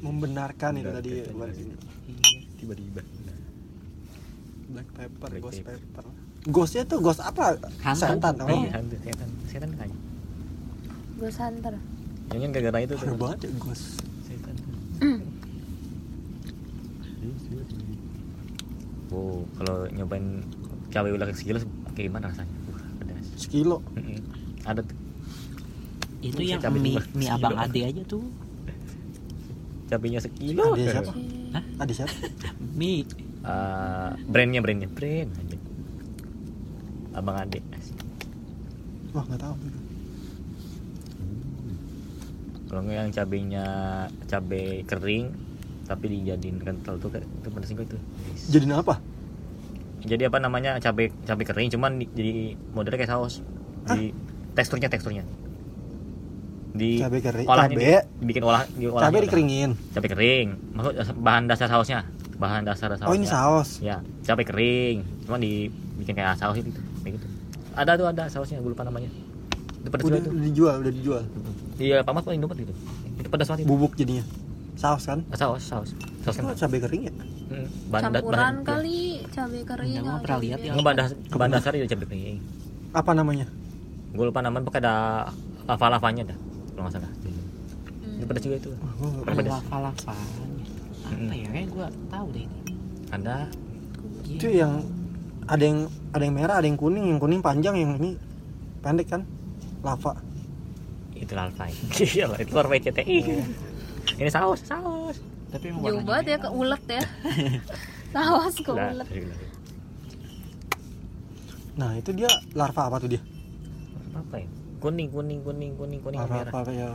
Membenarkan 0.00 0.80
itu 0.80 0.88
tadi. 0.88 1.10
Iya. 1.20 1.28
tiba-tiba 2.56 3.04
Black 4.70 4.88
pepper, 4.96 5.28
Black 5.28 5.42
ghost 5.44 5.60
pepper. 5.60 5.76
pepper. 5.76 6.04
Ghostnya 6.48 6.82
tuh 6.88 6.98
ghost 7.04 7.20
apa? 7.20 7.60
Hantu. 7.84 8.00
Setan. 8.00 8.34
Oh, 8.40 8.48
iya 8.48 8.70
hantu 8.72 8.96
setan 9.04 9.28
setan 9.44 9.70
kan 9.76 9.92
Ghost 11.20 11.36
hunter 11.36 11.74
Jangan 12.32 12.48
gara-gara 12.54 12.78
itu 12.80 12.94
Parah 12.96 13.04
tuh 13.12 13.16
banget 13.20 13.38
ya 13.44 13.50
ghost. 13.60 13.84
setan 14.24 14.56
Oh, 19.10 19.42
kalau 19.58 19.90
nyobain 19.90 20.38
cabai 20.90 21.10
ulat 21.14 21.30
sekilo 21.32 21.58
kayak 21.94 22.06
gimana 22.10 22.30
rasanya? 22.30 22.52
Wah, 22.70 22.82
pedas. 22.98 23.26
Sekilo. 23.38 23.78
Mm-mm. 23.94 24.20
Ada 24.66 24.80
tuh 24.84 24.96
Itu 26.20 26.36
Buset, 26.36 26.52
yang 26.52 26.60
cabai 26.60 26.80
mie, 26.84 27.00
mie 27.16 27.28
Sekilo. 27.30 27.36
abang 27.40 27.56
ade 27.56 27.80
aja 27.80 28.02
tuh. 28.04 28.24
cabainya 29.90 30.20
sekilo. 30.22 30.62
Ada 30.78 31.02
siapa? 31.02 31.12
Hah? 31.50 31.64
Ada 31.82 31.92
siapa? 31.98 32.14
Mie. 32.78 33.02
Eh, 33.40 34.10
brandnya 34.28 34.60
brandnya 34.60 34.86
brand 34.86 35.30
aja. 35.34 35.56
Abang 37.16 37.36
Ade. 37.42 37.58
Wah 39.10 39.24
nggak 39.26 39.40
tahu. 39.42 39.54
Kalau 42.70 42.80
nggak 42.86 42.96
yang 43.02 43.10
cabainya 43.10 43.66
cabai 44.30 44.86
kering 44.86 45.26
tapi 45.90 46.06
dijadiin 46.06 46.62
kental 46.62 47.02
tuh 47.02 47.10
itu 47.18 47.48
pedas 47.50 47.70
juga 47.74 47.82
tuh. 47.90 48.00
Jadiin 48.54 48.78
apa? 48.78 49.02
Jadi 50.02 50.22
apa 50.24 50.38
namanya 50.38 50.76
cabai 50.76 51.12
cabai 51.20 51.44
kering 51.44 51.68
cuman 51.70 51.90
di, 51.96 52.06
jadi 52.08 52.32
modelnya 52.70 52.98
kayak 52.98 53.10
saus. 53.10 53.44
Di 53.86 54.12
teksturnya 54.52 54.86
teksturnya. 54.86 55.24
Di 56.70 57.02
Cabai 57.02 57.18
kering. 57.18 57.46
olahnya 57.46 57.68
Cabai. 57.68 57.82
di- 57.82 58.06
dibikin 58.20 58.42
olah 58.42 58.62
di 58.64 58.84
olahnya 58.86 59.02
Cabai 59.02 59.10
olah. 59.12 59.26
dikeringin. 59.26 59.70
Cabai 59.90 60.08
kering. 60.08 60.48
Maksud 60.72 60.92
bahan 61.18 61.42
dasar 61.44 61.66
sausnya. 61.66 62.00
Bahan 62.36 62.62
dasar 62.62 62.88
sausnya. 62.92 63.06
Oh 63.06 63.12
ini 63.12 63.26
saus. 63.26 63.80
Ya, 63.80 63.98
cabai 64.22 64.44
kering. 64.44 65.02
Cuma 65.24 65.36
dibikin 65.36 66.14
kayak 66.14 66.36
saus 66.36 66.56
itu 66.56 66.70
kayak 67.02 67.18
gitu. 67.18 67.26
Ada 67.72 67.94
tuh 67.94 68.06
ada 68.06 68.24
sausnya, 68.26 68.58
gue 68.58 68.70
lupa 68.70 68.82
namanya. 68.82 69.10
Itu 69.76 69.88
pedas 69.88 70.04
Udah, 70.04 70.18
itu. 70.18 70.30
udah 70.30 70.44
dijual, 70.44 70.74
udah 70.78 70.92
dijual. 70.92 71.22
Iya, 71.76 71.96
pamas 72.00 72.22
paling 72.22 72.38
dapat 72.38 72.62
itu. 72.62 72.72
Itu 73.16 73.28
pedas 73.28 73.46
banget 73.46 73.62
itu. 73.62 73.68
Bubuk 73.68 73.92
jadinya. 73.94 74.24
Saus 74.74 75.04
kan? 75.04 75.26
Saus, 75.32 75.62
saus. 75.62 75.90
Saus 76.22 76.34
Oh, 76.34 76.46
kental. 76.46 76.56
cabai 76.60 76.80
kering 76.80 77.02
ya? 77.02 77.12
Hmm, 77.50 77.66
da- 77.90 78.00
campuran 78.00 78.38
bahan- 78.38 78.62
kali 78.62 78.98
cabai 79.26 79.62
kering 79.66 79.92
sama 79.98 80.22
pernah 80.22 80.38
lihat 80.38 80.58
ya. 80.60 80.72
bahan 80.78 81.50
dasar 81.50 81.72
itu 81.74 81.86
cabai 81.88 82.06
kering. 82.06 82.38
Apa 82.90 83.10
namanya? 83.10 83.46
Gue 84.10 84.24
lupa 84.24 84.38
namanya 84.38 84.64
pakai 84.64 84.80
ada 84.80 84.94
lava-lavanya 85.66 86.30
dah. 86.30 86.38
Kalau 86.70 86.82
nggak 86.86 86.94
salah. 86.94 87.12
Ini 88.00 88.24
pedas 88.24 88.42
juga 88.42 88.56
itu. 88.56 88.70
Nggak 88.70 89.24
Paling 89.24 89.36
pedas. 89.36 89.52
Lava-lavanya. 89.52 90.64
Apa 91.00 91.10
Mm-mm. 91.10 91.30
ya? 91.34 91.48
Kayak 91.50 91.68
gua 91.68 91.86
tahu 92.06 92.26
deh 92.30 92.42
ini. 92.42 92.58
Ada 93.10 93.36
itu 94.24 94.46
yang 94.48 94.72
ada 95.44 95.64
yang 95.64 95.78
ada 96.10 96.22
yang 96.22 96.34
merah 96.36 96.56
ada 96.56 96.66
yang 96.66 96.78
kuning 96.78 97.02
yang 97.04 97.18
kuning 97.18 97.42
panjang 97.42 97.74
yang 97.74 97.98
ini 97.98 98.14
pendek 98.78 99.10
kan 99.10 99.26
lava 99.82 100.14
itu 101.12 101.34
lalva. 101.34 101.66
Iya 102.00 102.24
lah, 102.26 102.38
itu 102.38 102.52
larva 102.52 102.74
CTI. 102.76 103.18
Ini 104.16 104.30
saus, 104.30 104.62
saus. 104.62 105.18
Tapi 105.50 105.64
emang 105.66 105.82
jauh 105.82 106.00
banget 106.00 106.24
ya 106.24 106.36
merah. 106.36 106.44
ke 106.44 106.48
ulet 106.52 106.82
ya 106.88 107.02
sawas 108.14 108.54
ke 108.56 108.70
Lah, 108.70 108.88
ulet 108.88 109.08
iya. 109.08 109.34
nah 111.72 111.90
itu 111.94 112.10
dia 112.12 112.28
larva 112.52 112.82
apa 112.84 112.96
tuh 112.98 113.08
dia 113.08 113.22
apa 114.12 114.36
ya? 114.36 114.48
Kuning, 114.78 115.08
kuning, 115.08 115.40
kuning, 115.40 115.72
kuning, 115.74 116.00
kuning 116.00 116.18
larva 116.18 116.36
merah. 116.40 116.52
apa 116.54 116.70
ya. 116.70 116.90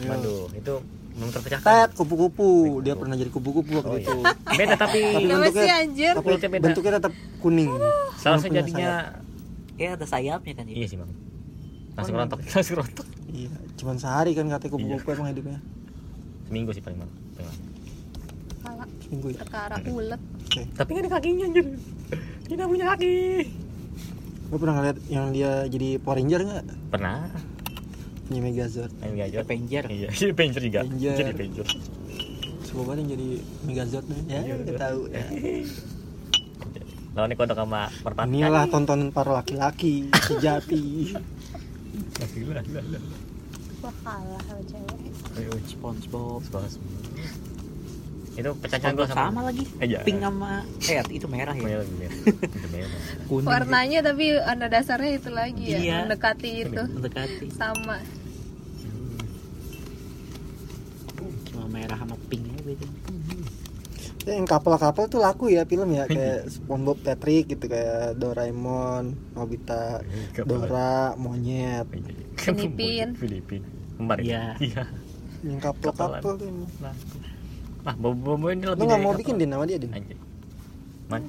Waduh, 0.00 0.48
itu 0.52 0.74
belum 1.10 1.28
terpecahkan. 1.30 1.64
tet 1.64 1.90
kupu-kupu 1.92 2.48
dia 2.80 2.94
pernah 2.94 3.14
jadi 3.14 3.28
kupu-kupu 3.28 3.72
waktu 3.74 3.90
Oh, 3.90 3.98
itu 3.98 4.18
Beda 4.48 4.74
tapi 4.76 5.00
Tapi 5.02 5.24
bentuknya- 5.24 5.54
sih 5.56 5.70
anjir 5.72 6.12
tapi 6.12 6.24
Kulitnya 6.24 6.50
beda. 6.50 6.64
bentuknya 6.64 6.92
tetap 6.94 7.12
kuning 7.38 7.70
punya 7.72 8.38
jadinya 8.54 8.90
Ya 9.74 9.94
ada 9.94 10.02
sayapnya 10.04 10.54
kan 10.54 10.66
iya 10.66 10.82
ya. 10.82 10.86
sih, 10.86 10.96
Bang. 10.96 11.10
Langsung 11.94 12.14
Oh, 12.14 12.20
rontok, 12.20 12.38
langsung 12.44 12.76
rontok. 12.76 13.06
iya 13.28 13.50
cuman 13.74 13.96
sehari 13.96 14.32
kan 14.32 14.46
katanya 14.46 14.70
kupu-kupu 14.72 14.98
Iya. 15.04 15.14
emang 15.14 15.28
hidupnya 15.28 15.58
Seminggu 16.44 16.70
sih 16.70 16.80
paling 16.80 16.98
lama. 16.98 17.14
Seminggu 19.00 19.28
ya 19.32 19.40
perkara 19.40 19.76
ulet 19.84 20.20
oke 20.20 20.62
Tapi 20.74 20.88
nggak 20.90 21.02
ada 21.04 21.12
kakinya 21.14 21.44
anjir. 21.46 21.66
Tidak 22.48 22.64
punya 22.64 22.84
kaki. 22.88 23.16
lo 24.48 24.56
pernah 24.56 24.74
ngeliat 24.80 24.98
yang 25.06 25.26
dia 25.30 25.68
jadi 25.68 26.00
Power 26.00 26.16
Ranger 26.16 26.40
nggak 26.40 26.64
Pernah. 26.88 27.28
punya 28.24 28.40
Megazord 28.40 28.92
Main 28.98 29.14
gajah. 29.14 29.40
Avenger. 29.40 29.84
Iya, 29.88 30.08
iya 30.16 30.28
Avenger 30.32 30.62
juga. 30.62 30.80
Avenger. 30.82 31.14
Jadi 31.14 31.30
Avenger. 31.32 31.66
semua 32.64 32.84
banget 32.84 32.98
yang 33.00 33.10
jadi 33.12 33.28
Megazord 33.64 34.06
nih 34.06 34.20
ya 34.26 34.40
kita 34.44 34.72
iya. 34.72 34.78
tahu 34.78 35.00
ya. 35.08 35.24
Lawannya 37.12 37.34
kodok 37.34 37.56
sama 37.56 37.82
pertanian. 37.98 38.46
inilah 38.46 38.64
tontonan 38.68 39.08
para 39.10 39.32
laki-laki 39.34 40.06
sejati 40.22 41.12
gila. 42.30 42.62
wah 43.80 43.94
kalah 44.04 44.42
sama 44.44 44.62
cewek 44.64 44.98
Ayo, 45.34 45.52
SpongeBob. 45.66 46.42
semua. 46.46 47.47
Itu 48.38 48.54
pecahan 48.54 48.94
gua 48.94 49.04
SpongeBob 49.04 49.18
sama 49.26 49.40
lagi. 49.44 49.64
Iya. 49.82 50.00
Pink 50.06 50.18
sama 50.22 50.50
eh 50.86 51.02
itu 51.10 51.26
merah 51.26 51.54
ya. 51.54 51.64
Merah, 51.66 51.86
merah. 51.90 52.16
Itu 52.22 52.68
merah. 52.74 53.00
Kuning. 53.26 53.46
warnanya 53.46 53.98
tapi 54.00 54.24
ada 54.38 54.66
dasarnya 54.66 55.12
itu 55.12 55.30
lagi 55.30 55.64
ya 55.66 55.78
Iya. 55.78 55.96
mendekati 56.06 56.50
itu 56.62 56.82
mendekati. 56.86 57.46
sama 57.52 57.98
Cuma 61.48 61.66
merah 61.66 61.98
sama 61.98 62.14
pink 62.30 62.46
aja 62.46 62.62
beda. 62.62 62.86
Ya, 64.22 64.36
yang 64.36 64.44
kapal-kapal 64.44 65.08
tuh 65.08 65.18
laku 65.18 65.48
ya 65.48 65.64
film 65.64 65.88
ya 65.90 66.04
kayak 66.04 66.46
SpongeBob 66.52 67.00
Patrick 67.00 67.48
gitu 67.48 67.64
kayak 67.64 68.12
Doraemon, 68.14 69.16
Nobita. 69.32 70.04
Dora, 70.44 71.16
monyet. 71.16 71.88
Filipin. 72.36 73.16
Filipin. 73.16 73.62
Kembar 73.96 74.20
Iya. 74.20 74.54
Iya. 74.60 74.84
Yang 75.42 75.58
kapal-kapal 75.64 76.36
tuh. 76.36 76.36
Lah. 77.82 77.94
Bobo 77.94 78.46
ini 78.48 78.62
Lu 78.62 78.72
lebih 78.72 78.84
nggak 78.84 78.94
dari 78.94 79.04
mau 79.04 79.14
bikin 79.14 79.34
din 79.36 79.48
nama 79.48 79.64
dia 79.64 79.78
din? 79.78 79.90
Anjir. 79.90 80.18
Man, 81.08 81.22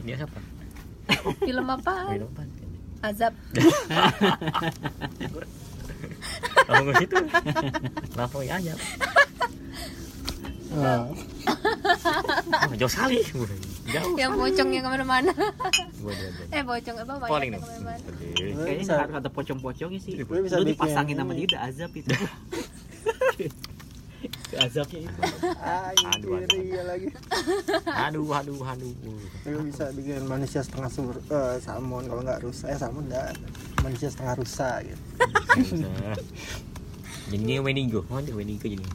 ini 0.00 0.10
siapa? 0.12 0.38
film 1.38 1.66
apa 1.68 1.92
Main 2.10 2.22
apa? 2.24 2.42
azab 3.00 3.32
Langsung 6.66 6.86
ke 6.88 6.94
situ. 6.98 7.16
Langsung 8.12 8.42
ya 8.42 8.54
aja. 8.58 8.74
Ah, 10.76 11.06
Oh, 12.66 12.74
jauh 12.74 12.90
sekali. 12.90 13.22
Jauh. 13.86 14.18
yang 14.18 14.34
pocongnya 14.34 14.82
ke 14.82 14.88
mana-mana 14.90 15.30
Gua 15.96 16.10
dia 16.10 16.26
dia. 16.28 16.46
eh 16.52 16.62
pocong 16.66 16.96
apa 16.98 17.12
ke 17.14 17.22
mana-mana 17.22 17.56
Lu 17.62 18.66
Kayaknya 18.66 18.84
harus 18.98 19.14
ada 19.16 19.30
pocong-pocongnya 19.30 20.00
sih. 20.02 20.12
Lu 20.18 20.26
Lu 20.26 20.64
dipasangin 20.66 21.16
sama 21.16 21.32
dia 21.32 21.46
udah 21.46 21.60
azab 21.64 21.90
itu. 21.94 22.10
Azabnya 24.56 25.00
itu. 25.06 25.20
Aduh, 25.60 26.06
Anjir, 26.08 26.48
aduh. 26.48 26.60
iya 26.62 26.82
lagi. 26.86 27.08
Aduh, 27.86 28.26
aduh, 28.32 28.58
aduh. 28.62 28.92
Lu 29.46 29.58
bisa 29.68 29.92
bikin 29.92 30.24
manusia 30.24 30.64
setengah 30.64 30.88
sur 30.90 31.14
eh, 31.18 31.56
salmon 31.60 32.08
kalau 32.08 32.22
nggak 32.24 32.40
rusa 32.42 32.72
eh 32.72 32.78
salmon 32.78 33.06
dah 33.10 33.30
manusia 33.84 34.08
setengah 34.08 34.34
rusa 34.38 34.80
gitu. 34.82 35.02
Jadinya 37.30 37.54
Wendigo. 37.62 38.06
Oh, 38.08 38.22
dia 38.22 38.34
Wendigo 38.34 38.66
jadi. 38.70 38.86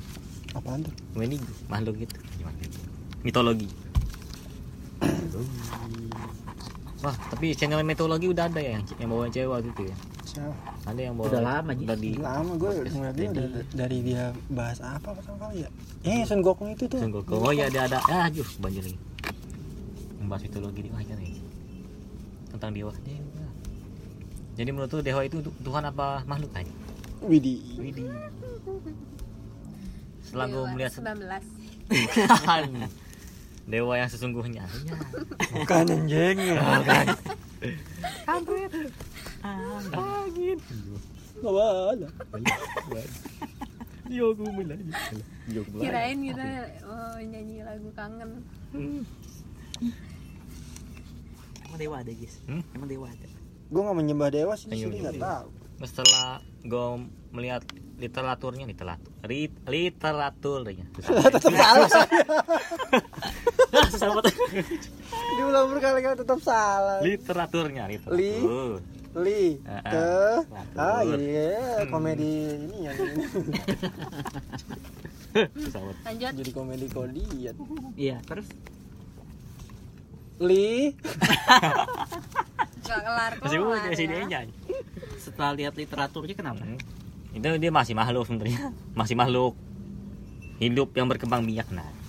Apaan 0.55 0.83
tuh? 0.83 0.93
Wendigo, 1.15 1.47
makhluk 1.67 1.99
gitu. 1.99 2.15
Gimana 2.39 2.57
itu? 2.63 2.79
Mitologi. 3.23 3.69
Wah, 7.01 7.15
tapi 7.27 7.51
channel 7.51 7.81
mitologi 7.81 8.29
udah 8.29 8.45
ada 8.45 8.57
ya 8.57 8.77
yang 8.77 8.83
yang 8.95 9.09
bawa 9.09 9.25
cewek 9.25 9.49
waktu 9.49 9.69
itu 9.69 9.83
ya. 9.89 9.95
Siapa? 10.23 10.53
ada 10.81 11.01
yang 11.01 11.13
bawa 11.13 11.25
Udah 11.27 11.41
lama, 11.43 11.71
Ji. 11.71 11.83
udah 11.83 11.97
di 11.97 12.09
lama 12.15 12.51
gue 12.55 12.69
ngeliatnya 12.87 13.27
udah 13.27 13.45
dari 13.73 13.97
dia 14.01 14.23
bahas 14.47 14.77
apa 14.79 15.09
pertama 15.11 15.37
kali 15.43 15.65
ya? 15.65 15.69
Eh 16.03 16.21
Son 16.23 16.39
Gokong 16.39 16.69
itu 16.71 16.85
tuh. 16.85 16.97
Son 16.97 17.09
Goku. 17.09 17.33
oh 17.35 17.49
ya 17.49 17.67
ada 17.67 17.79
ada. 17.85 17.97
Ah 18.05 18.25
aduh 18.25 18.45
banjir 18.57 18.83
lagi. 18.83 18.97
Membahas 20.17 20.41
mitologi 20.43 20.79
di 20.81 20.89
wah 20.89 21.01
nih 21.01 21.35
tentang 22.49 22.69
dewa. 22.71 22.93
Dewa. 22.95 23.47
Jadi 24.53 24.69
menurut 24.69 24.89
tuh 24.89 25.01
dewa 25.01 25.21
itu 25.21 25.37
tu- 25.39 25.57
Tuhan 25.59 25.81
apa 25.83 26.21
makhluk 26.23 26.53
aja 26.53 26.69
Widih. 27.21 27.59
Widih. 27.77 28.05
Setelah 30.21 30.45
gue 30.47 30.53
Dewa 30.55 30.69
melihat 30.71 30.91
19 30.93 31.17
dewa 33.71 33.95
yang 33.95 34.11
sesungguhnya. 34.11 34.67
Ya. 34.67 34.97
bukan 35.55 35.85
anjing. 35.87 36.37
Angin. 38.27 38.69
Yo 44.11 44.35
gue 44.35 44.49
mulai 44.51 44.75
yo 45.47 45.63
gue 45.71 45.79
kirain 45.79 46.19
kita 46.19 46.67
oh, 46.83 47.15
nyanyi 47.23 47.63
lagu 47.63 47.87
kangen. 47.95 48.43
Emang 51.63 51.79
dewa 51.79 51.95
ada 52.03 52.11
guys. 52.11 52.35
Hmm? 52.43 52.59
Emang 52.75 52.91
dewa 52.91 53.07
ada. 53.07 53.27
gue 53.71 53.79
gak 53.79 53.95
menyembah 53.95 54.29
dewa 54.35 54.53
sih 54.59 54.67
ayo, 54.67 54.91
nggak 54.91 55.15
tahu. 55.15 55.47
Setelah 55.79 56.43
gue 56.59 56.87
melihat 57.31 57.63
literaturnya 58.01 58.67
literatur 58.67 59.15
lit, 59.31 59.55
literaturnya. 59.63 60.85
Tetap 61.31 61.53
salah 61.55 61.87
Susah 63.91 64.07
banget 64.11 64.35
diulang 65.39 65.67
berkali-kali 65.71 66.15
tetap 66.19 66.39
salah. 66.43 66.99
Literaturnya 66.99 67.87
literatur. 67.87 68.83
Li 69.11 69.59
Ah, 69.67 69.83
ke 69.91 70.07
ah, 70.79 71.03
iya 71.03 71.83
komedi 71.91 72.31
ini 72.55 72.87
ya. 72.87 72.91
Lanjut. 76.07 76.31
Jadi 76.31 76.51
komedi 76.51 76.87
kodian 76.91 77.55
Iya, 77.95 78.23
terus? 78.23 78.47
Li. 80.39 80.91
Gak 82.91 82.99
kelar 83.07 83.31
kelar 83.39 83.87
masih 83.87 84.05
ya. 84.07 84.11
dia 84.11 84.25
nyanyi. 84.27 84.55
Setelah 85.15 85.51
lihat 85.55 85.73
literaturnya 85.79 86.35
kenapa? 86.35 86.63
Hmm. 86.63 86.79
itu 87.31 87.47
dia 87.63 87.71
masih 87.71 87.95
makhluk 87.95 88.27
sebenarnya. 88.27 88.75
Masih 88.91 89.15
makhluk 89.15 89.55
hidup 90.59 90.91
yang 90.95 91.07
berkembang 91.07 91.47
biak 91.47 91.71
nah 91.71 92.00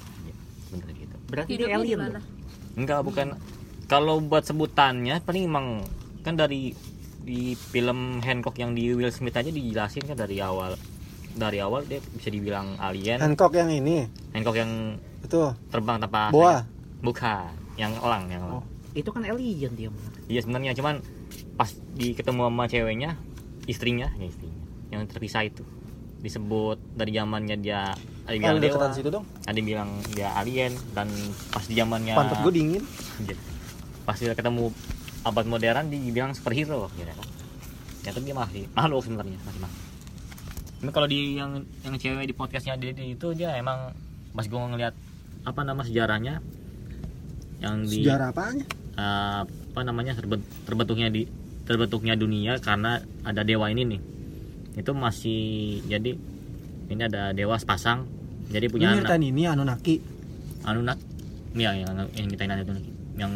Berarti 1.33 1.57
dia 1.57 1.73
hidupnya 1.73 1.77
alien 1.81 1.99
dong. 2.13 2.25
enggak 2.77 3.01
bukan. 3.01 3.27
Kalau 3.89 4.21
buat 4.21 4.45
sebutannya 4.45 5.25
paling 5.25 5.49
emang 5.49 5.67
kan 6.21 6.37
dari 6.37 6.77
di 7.23 7.57
film 7.57 8.21
Hancock 8.21 8.59
yang 8.61 8.77
di 8.77 8.93
Will 8.93 9.09
Smith 9.09 9.37
aja 9.37 9.49
dijelasin 9.49 10.05
kan 10.05 10.17
dari 10.21 10.45
awal. 10.45 10.77
Dari 11.33 11.65
awal 11.65 11.89
dia 11.89 12.05
bisa 12.13 12.29
dibilang 12.29 12.77
alien. 12.77 13.17
Hancock 13.17 13.57
yang 13.57 13.73
ini? 13.73 14.05
Hancock 14.37 14.61
yang 14.61 15.01
itu? 15.25 15.41
terbang 15.73 15.97
tanpa 15.97 16.29
boa? 16.29 16.69
bukan 17.01 17.49
yang 17.81 17.97
elang 18.05 18.29
yang 18.29 18.45
elang. 18.45 18.61
Oh. 18.61 18.65
Itu 18.93 19.09
kan 19.09 19.25
alien 19.25 19.73
dia 19.73 19.89
iya 20.29 20.41
sebenarnya. 20.45 20.77
Cuman 20.77 21.01
pas 21.57 21.73
di 21.97 22.13
ketemu 22.13 22.53
sama 22.53 22.65
ceweknya 22.69 23.17
istrinya 23.65 24.13
ya 24.21 24.29
istrinya 24.29 24.63
yang 24.93 25.09
terpisah 25.09 25.49
itu. 25.49 25.65
Disebut 26.21 26.77
dari 26.93 27.17
zamannya 27.17 27.57
dia 27.59 27.97
ada 28.23 28.35
yang 28.39 28.43
oh, 28.43 28.47
bilang 28.47 28.59
dewa 28.59 28.71
deketan 28.71 28.93
situ 28.95 29.09
dong? 29.11 29.25
Ada 29.45 29.57
yang 29.59 29.69
bilang 29.69 29.91
dia 30.15 30.29
alien 30.39 30.73
dan 30.95 31.09
pas 31.51 31.65
di 31.67 31.75
zamannya 31.75 32.15
pantat 32.15 32.39
gue 32.43 32.53
dingin. 32.55 32.83
Pas 34.07 34.17
dia 34.19 34.35
ketemu 34.35 34.71
abad 35.23 35.47
modern 35.47 35.87
dibilang 35.91 36.35
superhero 36.35 36.91
gitu 36.99 37.07
kan 37.07 37.29
ternyata 38.03 38.19
dia 38.27 38.35
masih 38.35 38.63
makhluk 38.75 39.01
sebenarnya 39.07 39.39
masih 39.47 39.61
makhluk. 39.63 39.83
Ini 40.83 40.91
kalau 40.91 41.07
di 41.07 41.19
yang 41.39 41.51
yang 41.87 41.95
cewek 41.95 42.27
di 42.27 42.35
podcastnya 42.35 42.75
Dede 42.75 43.07
itu 43.07 43.31
dia 43.39 43.55
emang 43.55 43.95
pas 44.35 44.43
gue 44.43 44.59
ngeliat 44.59 44.95
apa 45.47 45.61
nama 45.63 45.87
sejarahnya 45.87 46.43
yang 47.63 47.87
di 47.87 48.03
sejarah 48.03 48.35
apanya? 48.35 48.67
Eh, 48.99 49.43
apa 49.47 49.81
namanya 49.87 50.19
terbent- 50.19 50.51
terbentuknya 50.67 51.15
di 51.15 51.31
terbentuknya 51.63 52.19
dunia 52.19 52.59
karena 52.59 52.99
ada 53.23 53.47
dewa 53.47 53.71
ini 53.71 53.87
nih. 53.87 54.01
Itu 54.83 54.99
masih 54.99 55.81
jadi 55.87 56.19
ini 56.93 57.03
ada 57.09 57.33
dewa 57.33 57.57
sepasang 57.57 58.05
jadi 58.53 58.67
ini 58.69 58.73
punya 58.73 58.87
anak. 58.93 58.97
nyeritain 59.09 59.25
ini 59.25 59.43
Anunnaki. 59.49 59.95
Anunnaki? 60.69 61.05
Ya 61.57 61.73
yang 61.77 61.93
yang 62.13 62.29
kita 62.29 62.43
ingat 62.45 62.59
itu. 62.69 62.73
Yang 63.17 63.33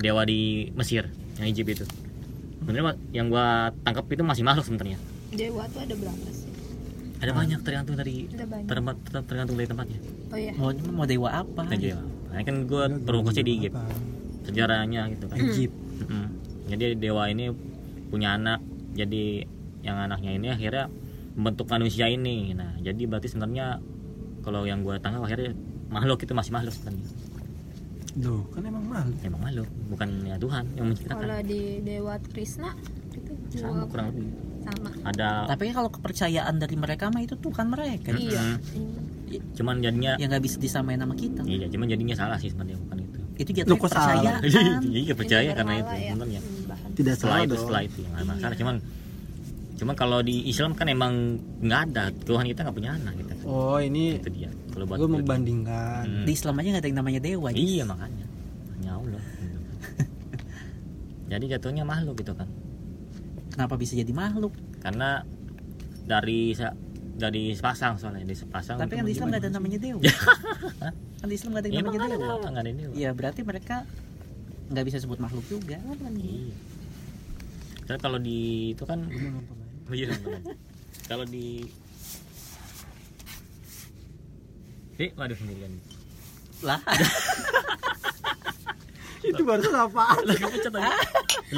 dewa 0.00 0.22
di 0.28 0.72
Mesir 0.76 1.08
yang 1.40 1.46
Egypt 1.48 1.68
itu. 1.80 1.84
Sebenarnya 2.62 2.94
yang 3.16 3.26
gua 3.32 3.72
tangkap 3.82 4.04
itu 4.12 4.22
masih 4.22 4.44
makhluk 4.44 4.68
sebenarnya. 4.68 5.00
Dewa 5.32 5.64
tuh 5.72 5.80
ada 5.80 5.94
berapa 5.96 6.28
sih? 6.30 6.50
Ada 7.22 7.32
banyak 7.32 7.60
tergantung 7.64 7.96
dari 7.96 8.26
tempat 8.68 8.96
ter- 9.08 9.26
tergantung 9.26 9.56
dari 9.56 9.68
tempatnya. 9.68 9.98
Oh 10.32 10.38
iya. 10.38 10.52
Mau 10.58 10.70
mau 10.92 11.06
dewa 11.08 11.28
apa? 11.32 11.64
nah, 11.64 11.78
dewa 11.78 12.02
nah, 12.32 12.40
kan 12.44 12.56
gua 12.68 12.88
berfokusnya 12.92 13.44
di 13.44 13.52
Egypt. 13.58 13.76
Apa? 13.76 13.94
sejarahnya 14.42 15.06
gitu 15.14 15.30
kan. 15.30 15.38
Egypt. 15.38 15.74
Mm-mm. 16.02 16.26
jadi 16.66 16.98
dewa 16.98 17.30
ini 17.30 17.54
punya 18.12 18.36
anak. 18.36 18.60
Jadi 18.92 19.48
yang 19.80 19.96
anaknya 19.96 20.36
ini 20.36 20.48
akhirnya 20.52 20.92
membentuk 21.32 21.66
manusia 21.66 22.06
ini. 22.06 22.52
Nah 22.52 22.76
jadi 22.78 23.02
berarti 23.04 23.28
sebenarnya 23.28 23.78
kalau 24.40 24.64
yang 24.64 24.82
gua 24.82 24.98
tangkap 24.98 25.22
akhirnya 25.22 25.54
makhluk 25.88 26.20
itu 26.20 26.32
masih 26.32 26.52
makhluk 26.52 26.72
sebenarnya. 26.72 27.06
Loh, 28.12 28.44
kan 28.52 28.60
emang 28.60 28.84
makhluk. 28.84 29.16
Emang 29.24 29.40
makhluk 29.40 29.68
bukan 29.88 30.08
ya 30.22 30.36
Tuhan 30.36 30.64
yang 30.76 30.86
menciptakan. 30.86 31.16
Kalau 31.18 31.38
di 31.42 31.60
dewa 31.80 32.14
Krishna 32.28 32.70
itu 33.12 33.32
sama 33.56 33.72
juga 33.72 33.84
kurang 33.88 34.06
lebih. 34.12 34.24
sama. 34.62 34.88
Ada 35.08 35.28
Tapi 35.48 35.62
kan 35.66 35.74
kalau 35.74 35.90
kepercayaan 35.90 36.54
dari 36.56 36.76
mereka 36.76 37.08
mah 37.08 37.20
itu 37.20 37.34
Tuhan 37.34 37.66
mereka. 37.66 38.12
iya. 38.12 38.60
Cuman 39.56 39.80
jadinya 39.80 40.20
Yang 40.20 40.28
nggak 40.28 40.44
bisa 40.44 40.56
disamain 40.60 41.00
sama 41.00 41.16
kita. 41.16 41.40
iya 41.48 41.64
cuman 41.66 41.86
jadinya 41.88 42.12
salah 42.12 42.36
sih 42.36 42.52
sebenarnya 42.52 42.76
bukan 42.84 42.96
itu. 43.00 43.18
Itu 43.32 43.50
salah? 43.56 43.80
kepercayaan. 43.80 44.40
iya 45.02 45.14
percaya 45.16 45.50
karena 45.56 45.72
itu 45.80 45.88
ya, 45.88 46.10
sebenarnya. 46.12 46.40
Sembahan. 46.44 46.88
tidak 46.92 47.14
setelah 47.16 47.32
salah 47.32 47.46
itu 47.48 47.54
setelah 47.56 47.82
itu. 47.82 48.00
Yang 48.04 48.26
masalah 48.28 48.56
cuman 48.60 48.74
cuman 49.74 49.94
kalau 49.94 50.20
di 50.20 50.46
Islam 50.46 50.72
kan 50.72 50.86
emang 50.86 51.12
nggak 51.58 51.80
ada 51.88 52.04
Tuhan 52.12 52.44
kita 52.44 52.62
nggak 52.62 52.76
punya 52.76 52.92
anak 52.94 53.12
gitu 53.16 53.32
oh 53.44 53.76
ini 53.76 54.16
itu 54.16 54.28
dia 54.30 54.50
kalau 54.70 54.84
buat 54.84 54.98
gue 54.98 55.10
membandingkan 55.12 56.04
Hmm. 56.04 56.24
Di 56.24 56.32
Islam 56.32 56.56
aja 56.56 56.68
nggak 56.70 56.80
ada 56.80 56.88
yang 56.88 56.98
namanya 56.98 57.20
dewa. 57.20 57.48
Ji. 57.50 57.58
iya 57.72 57.84
makanya 57.84 58.26
hanya 58.72 58.90
Allah 58.94 59.22
jadi 61.30 61.44
jatuhnya 61.50 61.82
makhluk 61.82 62.16
gitu 62.16 62.32
kan 62.32 62.48
Kenapa 63.48 63.76
bisa 63.76 63.92
jadi 63.92 64.08
makhluk? 64.10 64.52
karena 64.80 65.22
dari 66.02 66.56
dari 67.12 67.52
sepasang 67.52 67.94
soalnya 67.96 68.24
di 68.24 68.32
sepasang 68.32 68.76
Tapi 68.76 68.96
kan 68.96 69.04
di 69.04 69.12
Islam 69.12 69.28
nggak 69.28 69.42
ada 69.42 69.50
namanya 69.52 69.78
dewa. 69.78 70.00
kan 71.20 71.26
di 71.26 71.34
Islam 71.34 71.50
nggak 71.52 71.62
ada 71.62 71.68
Iya, 71.68 71.74
yang 71.74 71.84
emang 71.84 71.94
namanya 71.94 72.16
dewa, 72.16 72.34
nggak 72.42 72.64
ada 72.64 72.72
dewa. 72.72 72.92
Iya 72.92 73.10
berarti 73.12 73.40
mereka 73.42 73.76
nggak 74.68 74.84
bisa 74.84 74.98
sebut 74.98 75.18
makhluk 75.18 75.44
juga. 75.46 75.76
Iya. 75.78 76.54
Kan 77.86 77.98
kalau 77.98 78.18
di 78.18 78.70
itu 78.72 78.84
kan 78.86 79.10
Oh 79.90 79.94
iya, 79.94 80.14
kalau 81.10 81.26
di 81.26 81.66
Eh, 85.00 85.10
waduh 85.18 85.34
sendirian. 85.34 85.72
Lah, 86.62 86.78
itu 89.26 89.42
baru 89.42 89.66
apaan 89.74 90.22
Lah 90.22 90.36
kepecet 90.36 90.70
lagi. 90.70 90.94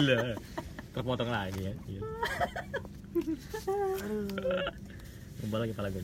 Lah. 0.00 0.32
Terpotong 0.96 1.28
lagi 1.28 1.60
ya. 1.60 1.74
Iya. 1.84 2.00
Kembali 5.44 5.60
lagi 5.66 5.72
kepala 5.76 5.88
gue. 5.92 6.02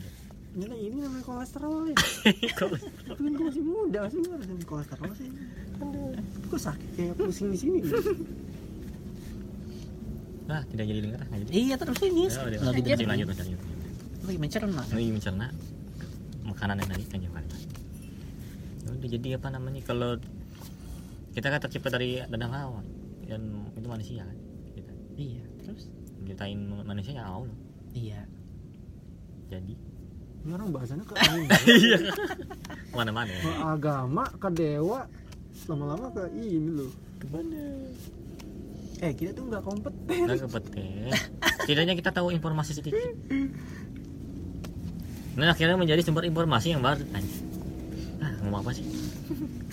Nyala 0.51 0.75
ini 0.75 0.99
namanya 0.99 1.23
kolesterol 1.23 1.87
ya 1.87 1.95
Kalau 2.59 2.75
tapi 2.75 3.23
kan 3.23 3.31
gue 3.39 3.45
masih 3.47 3.63
muda 3.63 4.03
masih 4.03 4.19
harus 4.27 4.47
minum 4.51 4.67
kolesterol 4.67 5.11
sih 5.15 5.31
Aduh, 5.79 6.11
gue 6.19 6.59
sakit 6.59 6.89
kayak 6.99 7.15
pusing 7.15 7.55
di 7.55 7.59
sini 7.63 7.79
Nah, 10.51 10.61
tidak 10.65 10.85
jadi 10.85 10.99
dengar 11.01 11.21
iya 11.47 11.75
terus 11.75 11.95
ini 12.01 12.27
Ya, 12.27 12.35
udah. 12.35 12.43
lagi 12.43 12.59
Lanjut, 12.59 12.83
dengerin. 12.83 13.07
lanjut, 13.07 13.27
lanjut, 13.29 13.39
lanjut. 13.39 13.59
lagi 14.21 14.37
mencerna. 14.37 14.81
Lagi 14.85 15.09
mencerna 15.09 15.45
makanan 16.43 16.75
yang 16.77 16.89
tadi 16.89 17.03
kan 17.05 17.19
jangan. 17.21 17.43
Udah 18.91 19.09
jadi 19.09 19.29
apa 19.33 19.47
namanya 19.49 19.81
kalau 19.81 20.19
kita 21.31 21.47
kan 21.47 21.59
tercipta 21.59 21.89
dari 21.89 22.19
Adam 22.19 22.51
Hawa 22.51 22.81
dan 23.23 23.41
itu 23.71 23.87
manusia 23.87 24.21
kan 24.21 24.37
kita 24.69 24.91
Iya 25.15 25.43
terus. 25.61 25.87
ciptain 26.21 26.59
manusia 26.81 27.13
ya 27.13 27.23
Allah 27.25 27.55
Iya. 27.91 28.21
jadi 29.47 29.73
ini 30.41 30.49
orang 30.49 30.69
bahasannya 30.69 31.03
ke 31.03 31.13
iya 31.77 31.97
mana-mana 32.91 33.27
ya 33.27 33.39
ke 33.39 33.51
agama 33.61 34.23
ke 34.33 34.49
dewa 34.49 34.99
lama-lama 35.65 36.07
ke 36.09 36.23
ini 36.33 36.69
loh 36.73 36.91
eh 39.01 39.11
kita 39.17 39.33
tuh 39.33 39.49
nggak 39.49 39.63
kompeten. 39.65 40.17
Nggak 40.29 40.45
kompeten. 40.45 41.09
Setidaknya 41.65 41.93
kita 41.97 42.13
tahu 42.13 42.29
informasi 42.29 42.77
sedikit. 42.77 43.01
Nah 45.33 45.49
akhirnya 45.49 45.73
menjadi 45.73 46.05
sumber 46.05 46.29
informasi 46.29 46.77
yang 46.77 46.85
baru. 46.85 47.01
Ah 48.21 48.31
ngomong 48.45 48.61
apa 48.61 48.71
sih? 48.77 48.85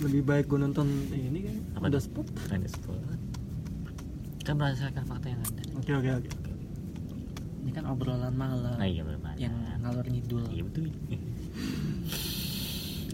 Lebih 0.01 0.21
baik 0.25 0.45
gue 0.49 0.57
nonton 0.57 0.87
ini 1.13 1.45
kan 1.45 1.55
Apa 1.77 1.85
ada 1.93 1.99
spot. 2.01 2.25
Ada 2.49 2.67
sepuluh. 2.67 2.97
kan 4.41 4.57
berdasarkan 4.57 5.05
fakta 5.05 5.29
yang 5.29 5.41
ada. 5.45 5.61
Oke 5.77 5.91
oke 5.93 6.09
oke. 6.25 6.29
Ini 7.61 7.69
kan 7.69 7.85
obrolan 7.85 8.33
malam 8.33 8.73
nah 8.81 8.87
iya 8.87 9.05
benar 9.05 9.37
yang 9.37 9.53
ngalor 9.85 10.09
ngidul. 10.09 10.41
Iya 10.49 10.63
betul. 10.65 10.89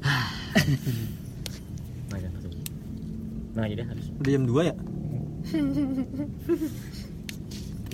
Nah. 0.06 0.30
Nah, 3.56 3.66
aja 3.66 3.74
deh 3.74 3.88
harus. 3.88 4.06
Udah 4.22 4.32
jam 4.36 4.44
2 4.46 4.70
ya? 4.70 4.76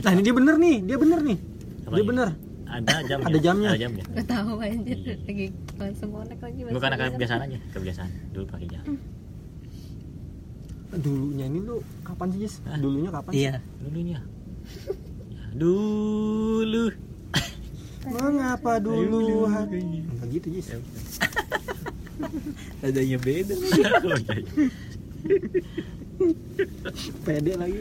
Nah 0.02 0.12
ini 0.18 0.22
dia 0.24 0.34
bener 0.34 0.56
nih, 0.58 0.76
dia 0.82 0.98
bener 0.98 1.20
nih 1.22 1.38
Apa 1.86 1.94
Dia 1.94 2.02
ini? 2.02 2.10
bener 2.10 2.28
Ada 2.66 2.94
jamnya. 3.10 3.28
Ada 3.28 3.40
jamnya. 3.44 3.70
Ada 3.70 3.80
jamnya. 3.84 4.04
Gak 4.16 4.28
tahu 4.32 4.52
anjir 4.64 4.98
lagi 5.28 5.46
langsung 5.76 6.10
konek 6.16 6.40
lagi 6.40 6.60
Gue 6.64 6.80
karena 6.80 6.98
kebiasaan 6.98 7.42
aja, 7.44 7.60
kebiasaan. 7.76 8.10
Dulu 8.32 8.46
pakai 8.48 8.68
jam. 8.72 8.84
Dulunya 10.92 11.46
ini 11.48 11.60
lu 11.60 11.76
kapan 12.04 12.28
sih 12.32 12.40
Jis? 12.42 12.56
Hah? 12.64 12.80
Dulunya 12.80 13.12
kapan 13.12 13.32
sih? 13.32 13.40
iya 13.44 13.54
Dulunya. 13.78 14.20
Ya, 15.28 15.44
dulu. 15.52 16.86
Mengapa 18.02 18.80
dulu? 18.80 19.46
Enggak 19.52 20.28
gitu 20.32 20.48
Jis 20.56 20.68
adanya 22.86 23.18
beda. 23.20 23.56
Pede 27.26 27.54
lagi 27.58 27.80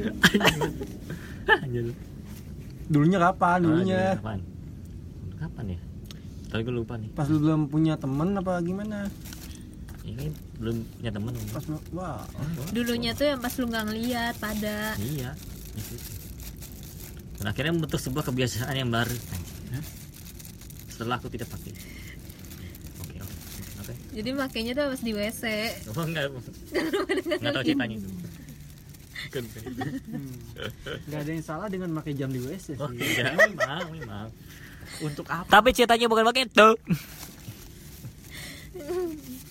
Anjir. 1.46 1.85
Dulunya 2.87 3.18
kapan? 3.18 3.59
Dulunya 3.62 3.96
Ah, 3.96 4.14
Kapan? 4.16 4.38
Kapan 5.38 5.64
ya? 5.74 5.79
Tapi 6.50 6.61
gue 6.66 6.74
lupa 6.74 6.94
nih. 6.98 7.11
Pas 7.12 7.26
lu 7.26 7.38
belum 7.38 7.66
punya 7.66 7.94
temen 7.94 8.35
apa 8.35 8.59
gimana? 8.61 9.07
Ini 10.03 10.33
belum 10.59 10.76
punya 10.98 11.11
temen. 11.12 11.33
Pas 11.53 11.64
lu, 11.66 11.76
wah 11.92 12.24
dulunya 12.72 13.11
tuh 13.14 13.26
yang 13.29 13.38
pas 13.38 13.53
lu 13.55 13.68
nggak 13.68 13.85
ngeliat 13.87 14.35
pada 14.42 14.96
Iya. 14.98 15.31
Dan 17.38 17.46
akhirnya 17.46 17.72
membentuk 17.72 17.96
sebuah 17.96 18.26
kebiasaan 18.26 18.74
yang 18.74 18.90
baru. 18.90 19.14
Setelah 20.90 21.16
aku 21.16 21.33
tidak 21.33 21.48
pakai. 21.48 21.72
Jadi 24.11 24.31
makainya 24.33 24.72
tuh 24.72 24.87
pas 24.90 25.00
di 25.00 25.12
WC 25.12 25.42
Oh 25.96 26.05
enggak. 26.05 26.24
Enggak 27.38 27.53
tahu 27.53 27.64
ceritanya 27.64 27.96
itu. 27.96 28.09
Itu. 29.31 29.40
Gak 31.07 31.20
ada 31.22 31.31
yang 31.31 31.44
salah 31.44 31.68
dengan 31.68 31.94
pakai 31.94 32.12
jam 32.14 32.29
di 32.29 32.40
WC 32.40 32.74
Oh, 32.76 32.90
sih 32.90 32.98
iya, 32.98 33.31
memang, 33.37 33.85
memang. 33.92 34.26
untuk 35.00 35.22
apa 35.29 35.46
Tapi 35.46 35.70
ceritanya 35.70 36.07
bukan 36.07 36.26
pakai 36.26 36.42
itu. 36.44 36.68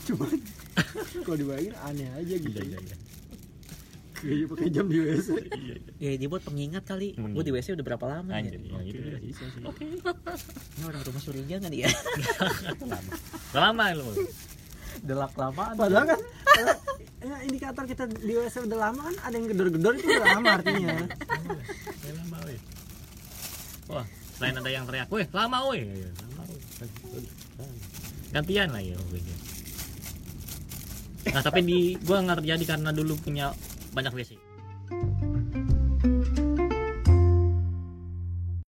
Cuman 0.05 0.31
kalau 1.27 1.37
dibayangin 1.37 1.75
aneh 1.83 2.07
aja 2.11 2.35
gitu 2.35 2.49
Iya, 2.55 2.75
iya, 2.75 2.79
iya. 2.81 2.95
Gaya 4.19 4.45
pakai 4.45 4.67
jam 4.69 4.85
di 4.85 4.97
WC 4.97 5.27
Iya, 5.31 5.47
iya. 5.55 5.75
ya 5.97 6.17
dia 6.17 6.27
buat 6.27 6.43
pengingat 6.43 6.83
kali 6.83 7.13
gue 7.13 7.39
di 7.41 7.51
WC 7.51 7.73
udah 7.73 7.85
berapa 7.85 8.05
lama 8.05 8.29
ya 8.29 8.39
Anjir, 8.41 8.59
ya, 8.59 8.79
gitu 8.81 8.99
juga 8.99 9.19
bisa 9.21 9.43
sih. 9.45 9.61
ini 9.61 10.83
orang 10.83 11.01
rumah 11.01 11.21
Surya 11.21 11.57
kan 11.57 11.71
ya 11.71 11.89
Lama. 12.91 13.11
Lama 13.53 13.83
lu. 13.93 14.05
udah 14.99 15.15
lamaan 15.31 15.73
Padahal 15.73 16.05
kan 16.05 16.19
ya, 17.19 17.35
indikator 17.41 17.83
kita 17.85 18.03
di 18.09 18.33
WC 18.33 18.55
udah 18.65 18.79
lama 18.81 19.01
kan 19.01 19.15
ada 19.21 19.33
yang 19.33 19.47
gedor-gedor 19.47 19.93
itu 19.93 20.07
udah 20.09 20.27
lama 20.33 20.49
artinya 20.53 20.89
Ya, 21.99 22.11
lama, 22.15 22.37
weh. 22.43 22.59
Wah, 23.87 24.05
selain 24.33 24.53
ada 24.53 24.67
yang 24.67 24.83
teriak, 24.83 25.07
weh, 25.07 25.25
lama, 25.29 25.57
weh. 25.67 25.81
Ya, 25.81 26.09
Lama, 26.19 26.41
weh. 26.45 26.59
Gantian 28.29 28.69
lah 28.69 28.79
ya. 28.79 28.95
Nah, 31.29 31.41
tapi 31.41 31.59
di 31.61 31.79
gua 31.99 32.21
nggak 32.21 32.41
terjadi 32.41 32.63
karena 32.67 32.89
dulu 32.89 33.13
punya 33.15 33.53
banyak 33.99 34.15
WC. 34.15 34.48